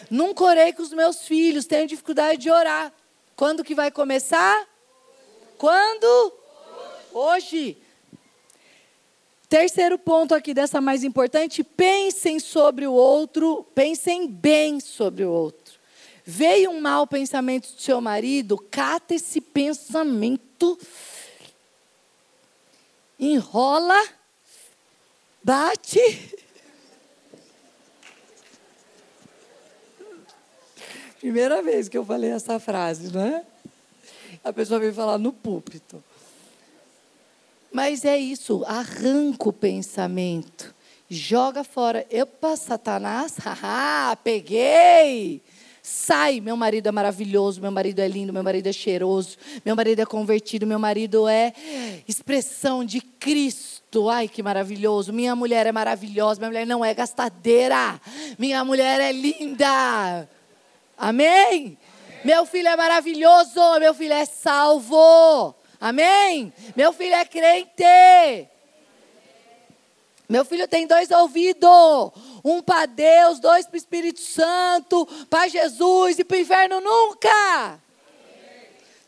[0.09, 1.65] Nunca orei com os meus filhos.
[1.65, 2.93] Tenho dificuldade de orar.
[3.35, 4.67] Quando que vai começar?
[5.57, 6.33] Quando?
[7.11, 7.77] Hoje.
[9.49, 15.79] Terceiro ponto aqui dessa mais importante, pensem sobre o outro, pensem bem sobre o outro.
[16.23, 20.77] Veio um mau pensamento do seu marido, cata esse pensamento,
[23.19, 24.01] enrola,
[25.43, 26.37] bate.
[31.19, 33.43] Primeira vez que eu falei essa frase, não é?
[34.43, 36.01] A pessoa veio falar no púlpito.
[37.71, 40.73] Mas é isso, arranca o pensamento,
[41.09, 42.07] joga fora.
[42.09, 45.43] Epa, Satanás, haha, peguei.
[45.91, 49.35] Sai, meu marido é maravilhoso, meu marido é lindo, meu marido é cheiroso,
[49.65, 51.51] meu marido é convertido, meu marido é
[52.07, 54.07] expressão de Cristo.
[54.07, 55.11] Ai, que maravilhoso.
[55.11, 57.99] Minha mulher é maravilhosa, minha mulher não é gastadeira.
[58.37, 60.29] Minha mulher é linda.
[60.95, 61.75] Amém?
[62.23, 65.55] Meu filho é maravilhoso, meu filho é salvo.
[65.81, 66.53] Amém?
[66.75, 68.47] Meu filho é crente.
[70.29, 72.11] Meu filho tem dois ouvidos.
[72.45, 77.79] Um para Deus, dois para o Espírito Santo, para Jesus e para o inferno nunca.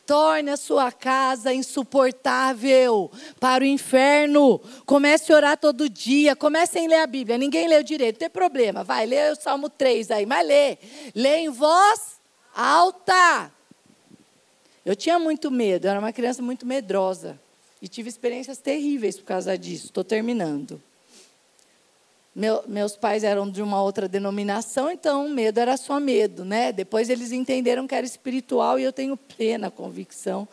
[0.07, 4.59] Torne a sua casa insuportável para o inferno.
[4.83, 6.35] Comece a orar todo dia.
[6.35, 7.37] Comecem a ler a Bíblia.
[7.37, 8.83] Ninguém leu direito, não tem problema.
[8.83, 10.79] Vai, lê o Salmo 3 aí, mas lê.
[11.13, 12.19] Lê em voz
[12.55, 13.51] alta.
[14.83, 17.39] Eu tinha muito medo, eu era uma criança muito medrosa.
[17.79, 19.85] E tive experiências terríveis por causa disso.
[19.85, 20.81] Estou terminando.
[22.33, 26.71] Meu, meus pais eram de uma outra denominação, então medo era só medo, né?
[26.71, 30.47] Depois eles entenderam que era espiritual e eu tenho plena convicção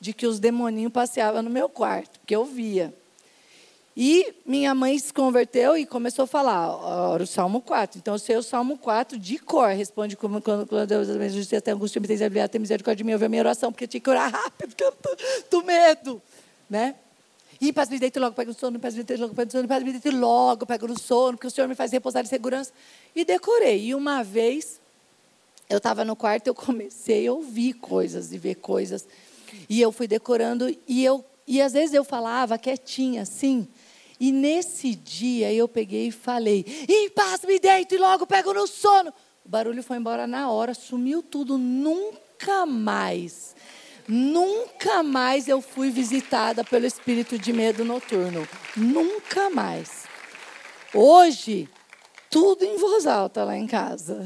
[0.00, 2.94] de que os demoninhos passeavam no meu quarto, porque eu via.
[3.96, 7.98] E minha mãe se converteu e começou a falar o Salmo 4.
[7.98, 9.68] Então eu sei o Salmo 4 de cor.
[9.68, 13.04] Responde como quando, quando Deus me justiça tem angústia, me tem misericórdia, tem misericórdia de
[13.04, 15.16] mim, ouve a minha oração, porque tinha que orar rápido, porque eu tô,
[15.48, 16.20] tô medo,
[16.68, 16.96] né?
[17.60, 19.68] E para me deitar logo, pego no sono, para me deitar logo, pego no sono,
[19.68, 22.72] para me deitar logo, pego no sono, porque o Senhor me faz repousar em segurança.
[23.14, 23.86] E decorei.
[23.86, 24.80] E uma vez,
[25.68, 29.06] eu estava no quarto, eu comecei a ouvir coisas e ver coisas.
[29.68, 33.68] E eu fui decorando, e, eu, e às vezes eu falava quietinha, assim.
[34.18, 38.66] E nesse dia eu peguei e falei: em paz me deito e logo pego no
[38.66, 39.12] sono.
[39.44, 43.53] O barulho foi embora na hora, sumiu tudo, nunca mais
[44.06, 48.46] Nunca mais eu fui visitada pelo espírito de medo noturno.
[48.76, 50.04] Nunca mais.
[50.92, 51.68] Hoje,
[52.30, 54.24] tudo em voz alta lá em casa.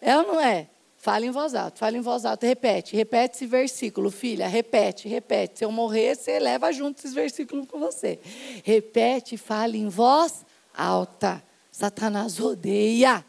[0.00, 0.68] É ou não é?
[0.98, 5.58] Fala em voz alta, fala em voz alta, repete, repete esse versículo, filha, repete, repete.
[5.58, 8.18] Se eu morrer, você leva junto esses versículos com você.
[8.64, 11.42] Repete, fala em voz alta.
[11.70, 13.24] Satanás odeia.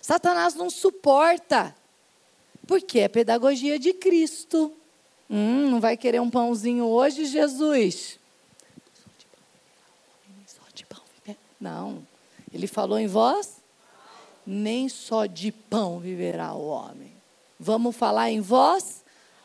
[0.00, 1.74] Satanás não suporta.
[2.66, 4.72] Porque é pedagogia de Cristo.
[5.30, 8.18] Hum, não vai querer um pãozinho hoje, Jesus?
[11.60, 12.06] Não.
[12.52, 13.56] Ele falou em voz?
[14.46, 17.12] Nem só de pão viverá o homem.
[17.58, 19.02] Vamos falar em voz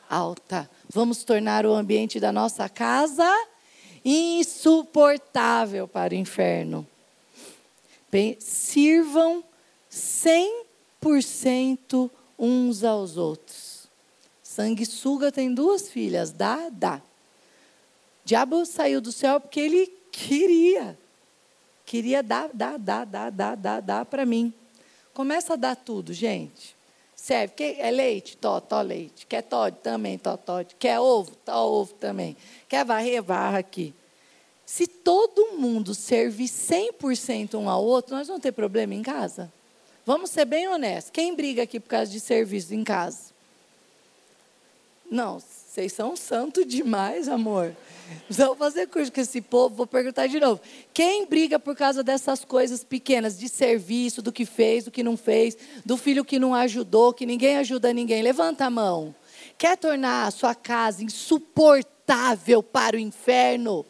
[0.09, 0.69] alta.
[0.89, 3.25] Vamos tornar o ambiente da nossa casa
[4.03, 6.85] insuportável para o inferno.
[8.39, 9.41] Sirvam
[9.89, 12.11] 100%
[12.41, 13.87] uns aos outros.
[14.41, 16.99] Sanguessuga tem duas filhas, dá, dá.
[18.25, 20.97] Diabo saiu do céu porque ele queria.
[21.85, 24.51] Queria dar, dar, dar, dar, dar, dar, dar para mim.
[25.13, 26.75] Começa a dar tudo, gente.
[27.15, 27.53] Serve.
[27.53, 28.35] Quer, é leite?
[28.35, 29.27] Tó, tó leite.
[29.27, 29.77] Quer Todd?
[29.83, 30.75] Também, tó, Todd.
[30.79, 31.35] Quer ovo?
[31.45, 32.35] Tó, ovo também.
[32.67, 33.21] Quer varrer?
[33.21, 33.93] Varra aqui.
[34.65, 39.51] Se todo mundo servir 100% um ao outro, nós vamos ter problema em casa?
[40.05, 41.11] Vamos ser bem honestos.
[41.11, 43.31] Quem briga aqui por causa de serviço em casa?
[45.09, 47.75] Não, vocês são santo demais, amor.
[48.29, 50.59] Vamos fazer curso com esse povo, vou perguntar de novo.
[50.93, 55.15] Quem briga por causa dessas coisas pequenas, de serviço, do que fez, do que não
[55.15, 58.21] fez, do filho que não ajudou, que ninguém ajuda ninguém?
[58.21, 59.13] Levanta a mão.
[59.57, 63.85] Quer tornar a sua casa insuportável para o inferno?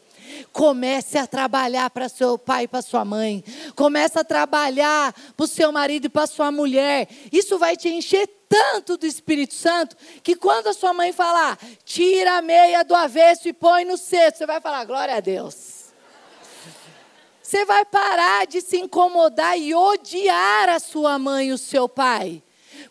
[0.52, 3.44] Comece a trabalhar para seu pai e para sua mãe.
[3.76, 7.08] Comece a trabalhar para o seu marido e para sua mulher.
[7.32, 12.38] Isso vai te encher tanto do Espírito Santo que quando a sua mãe falar, tira
[12.38, 15.82] a meia do avesso e põe no cesto, você vai falar, glória a Deus.
[17.42, 22.42] Você vai parar de se incomodar e odiar a sua mãe e o seu pai.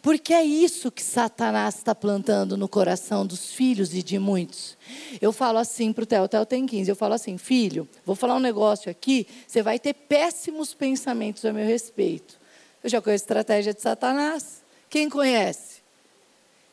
[0.03, 4.76] Porque é isso que Satanás está plantando no coração dos filhos e de muitos.
[5.20, 8.16] Eu falo assim para o Theo, o Theo tem 15, eu falo assim, filho, vou
[8.16, 12.38] falar um negócio aqui, você vai ter péssimos pensamentos a meu respeito.
[12.82, 14.62] Eu já conheço a estratégia de Satanás.
[14.88, 15.80] Quem conhece?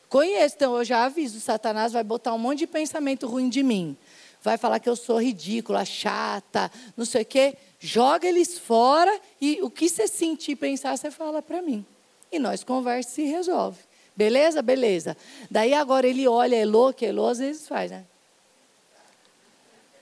[0.08, 3.96] Conheço, então eu já aviso, Satanás vai botar um monte de pensamento ruim de mim.
[4.42, 7.54] Vai falar que eu sou ridícula, chata, não sei o quê.
[7.78, 11.84] Joga eles fora e o que você sentir e pensar, você fala para mim
[12.30, 13.78] e nós conversa e resolve.
[14.18, 14.60] Beleza?
[14.60, 15.16] Beleza.
[15.48, 18.04] Daí agora ele olha Elô, que Elô às vezes faz, né?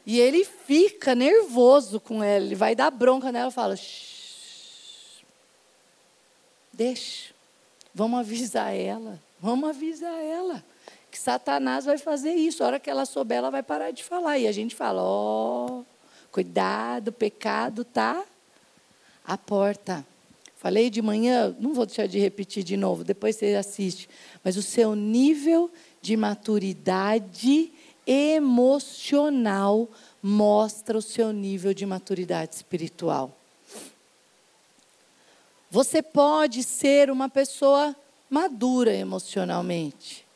[0.06, 3.74] E ele fica nervoso com ela, ele vai dar bronca nela e fala:
[6.72, 7.34] deixa,
[7.94, 10.64] vamos avisar ela, vamos avisar ela.
[11.10, 12.64] Que Satanás vai fazer isso.
[12.64, 14.38] A hora que ela souber, ela vai parar de falar.
[14.38, 15.84] E a gente fala: ó, oh,
[16.32, 18.24] cuidado, o pecado tá
[19.26, 20.06] à porta.
[20.66, 24.08] Falei de manhã, não vou deixar de repetir de novo, depois você assiste.
[24.42, 25.70] Mas o seu nível
[26.02, 27.70] de maturidade
[28.04, 29.88] emocional
[30.20, 33.38] mostra o seu nível de maturidade espiritual.
[35.70, 37.94] Você pode ser uma pessoa
[38.28, 40.26] madura emocionalmente,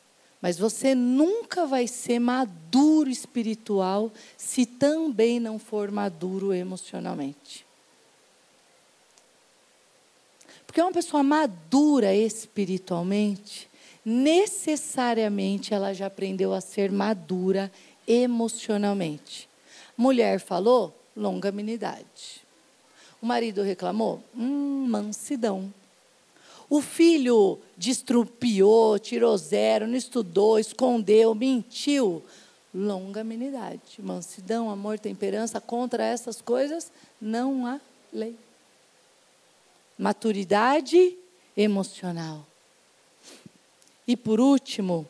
[0.41, 7.69] mas você nunca vai ser maduro espiritual se também não for maduro emocionalmente.
[10.71, 13.69] Porque uma pessoa madura espiritualmente,
[14.05, 17.73] necessariamente ela já aprendeu a ser madura
[18.07, 19.49] emocionalmente.
[19.97, 22.43] Mulher falou, longanimidade.
[23.21, 25.75] O marido reclamou, hum, mansidão.
[26.69, 32.23] O filho destrupiou, tirou zero, não estudou, escondeu, mentiu.
[32.73, 37.81] Longanimidade, mansidão, amor, temperança, contra essas coisas não há
[38.13, 38.37] lei
[40.01, 41.15] maturidade
[41.55, 42.47] emocional.
[44.09, 45.07] E por último,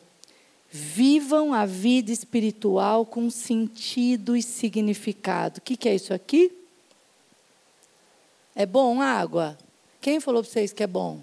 [0.69, 5.59] vivam a vida espiritual com sentido e significado.
[5.59, 6.51] O que, que é isso aqui?
[8.53, 9.57] É bom água?
[10.01, 11.21] Quem falou para vocês que é bom?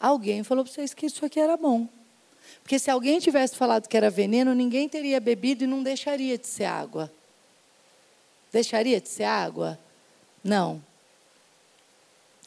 [0.00, 1.86] Alguém falou para vocês que isso aqui era bom.
[2.62, 6.46] Porque se alguém tivesse falado que era veneno, ninguém teria bebido e não deixaria de
[6.46, 7.12] ser água.
[8.50, 9.78] Deixaria de ser água?
[10.44, 10.80] Não.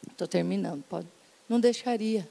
[0.08, 1.08] Estou terminando, pode.
[1.48, 2.28] Não deixaria.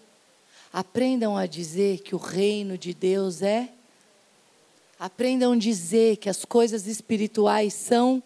[0.72, 3.70] Aprendam a dizer que o reino de Deus é.
[5.00, 8.24] Aprendam a dizer que as coisas espirituais são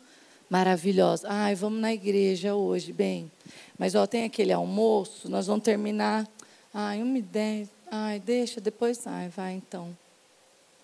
[0.49, 1.25] maravilhosas.
[1.29, 3.31] Ai, vamos na igreja hoje, bem.
[3.77, 6.27] Mas ó, tem aquele almoço, nós vamos terminar.
[6.73, 7.67] Ai, uma ideia.
[7.89, 9.05] Ai, deixa, depois.
[9.07, 9.95] Ai, vai então.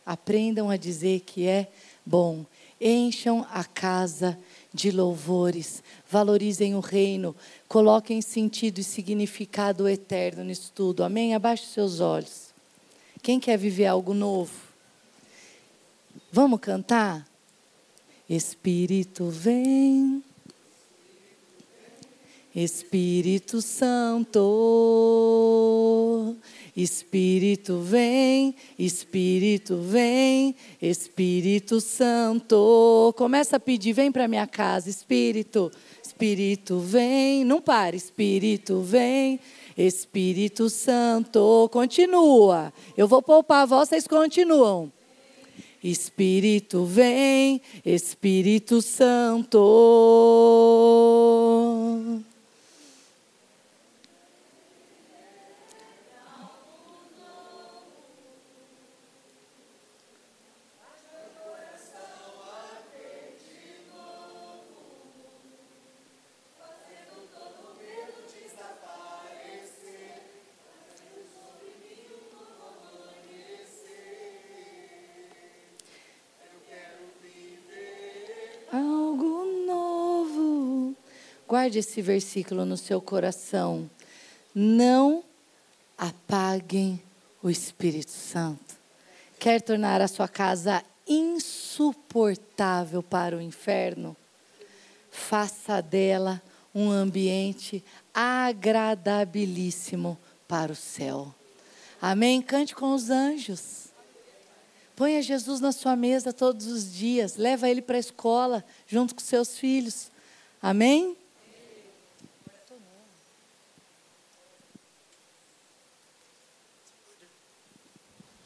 [0.06, 1.68] Aprendam a dizer que é
[2.06, 2.46] bom.
[2.80, 4.48] Encham a casa de
[4.86, 7.36] louvores, valorizem o reino,
[7.68, 11.04] coloquem sentido e significado eterno nisso tudo.
[11.04, 11.34] Amém?
[11.34, 12.54] Abaixe seus olhos.
[13.22, 14.54] Quem quer viver algo novo?
[16.32, 17.28] Vamos cantar?
[18.30, 20.24] Espírito vem.
[22.56, 24.42] Espírito Santo,
[26.78, 33.16] Espírito vem, Espírito vem, Espírito Santo.
[33.18, 35.72] Começa a pedir, vem para minha casa, Espírito,
[36.04, 39.40] Espírito vem, não pare, Espírito vem,
[39.76, 41.68] Espírito Santo.
[41.74, 42.72] Continua.
[42.96, 44.92] Eu vou poupar vocês continuam.
[45.84, 49.58] Espírito vem, Espírito Santo.
[81.58, 83.90] Guarde esse versículo no seu coração.
[84.54, 85.24] Não
[85.98, 87.02] apaguem
[87.42, 88.76] o Espírito Santo.
[89.40, 94.16] Quer tornar a sua casa insuportável para o inferno?
[95.10, 96.40] Faça dela
[96.76, 100.16] um ambiente agradabilíssimo
[100.48, 101.34] para o céu.
[102.00, 102.40] Amém?
[102.40, 103.88] Cante com os anjos.
[104.96, 107.36] Ponha Jesus na sua mesa todos os dias.
[107.36, 110.12] Leva ele para a escola junto com seus filhos.
[110.62, 111.18] Amém?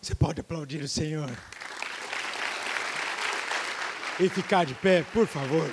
[0.02, 1.30] Você pode aplaudir o Senhor.
[4.20, 5.70] e ficar de pé, por favor.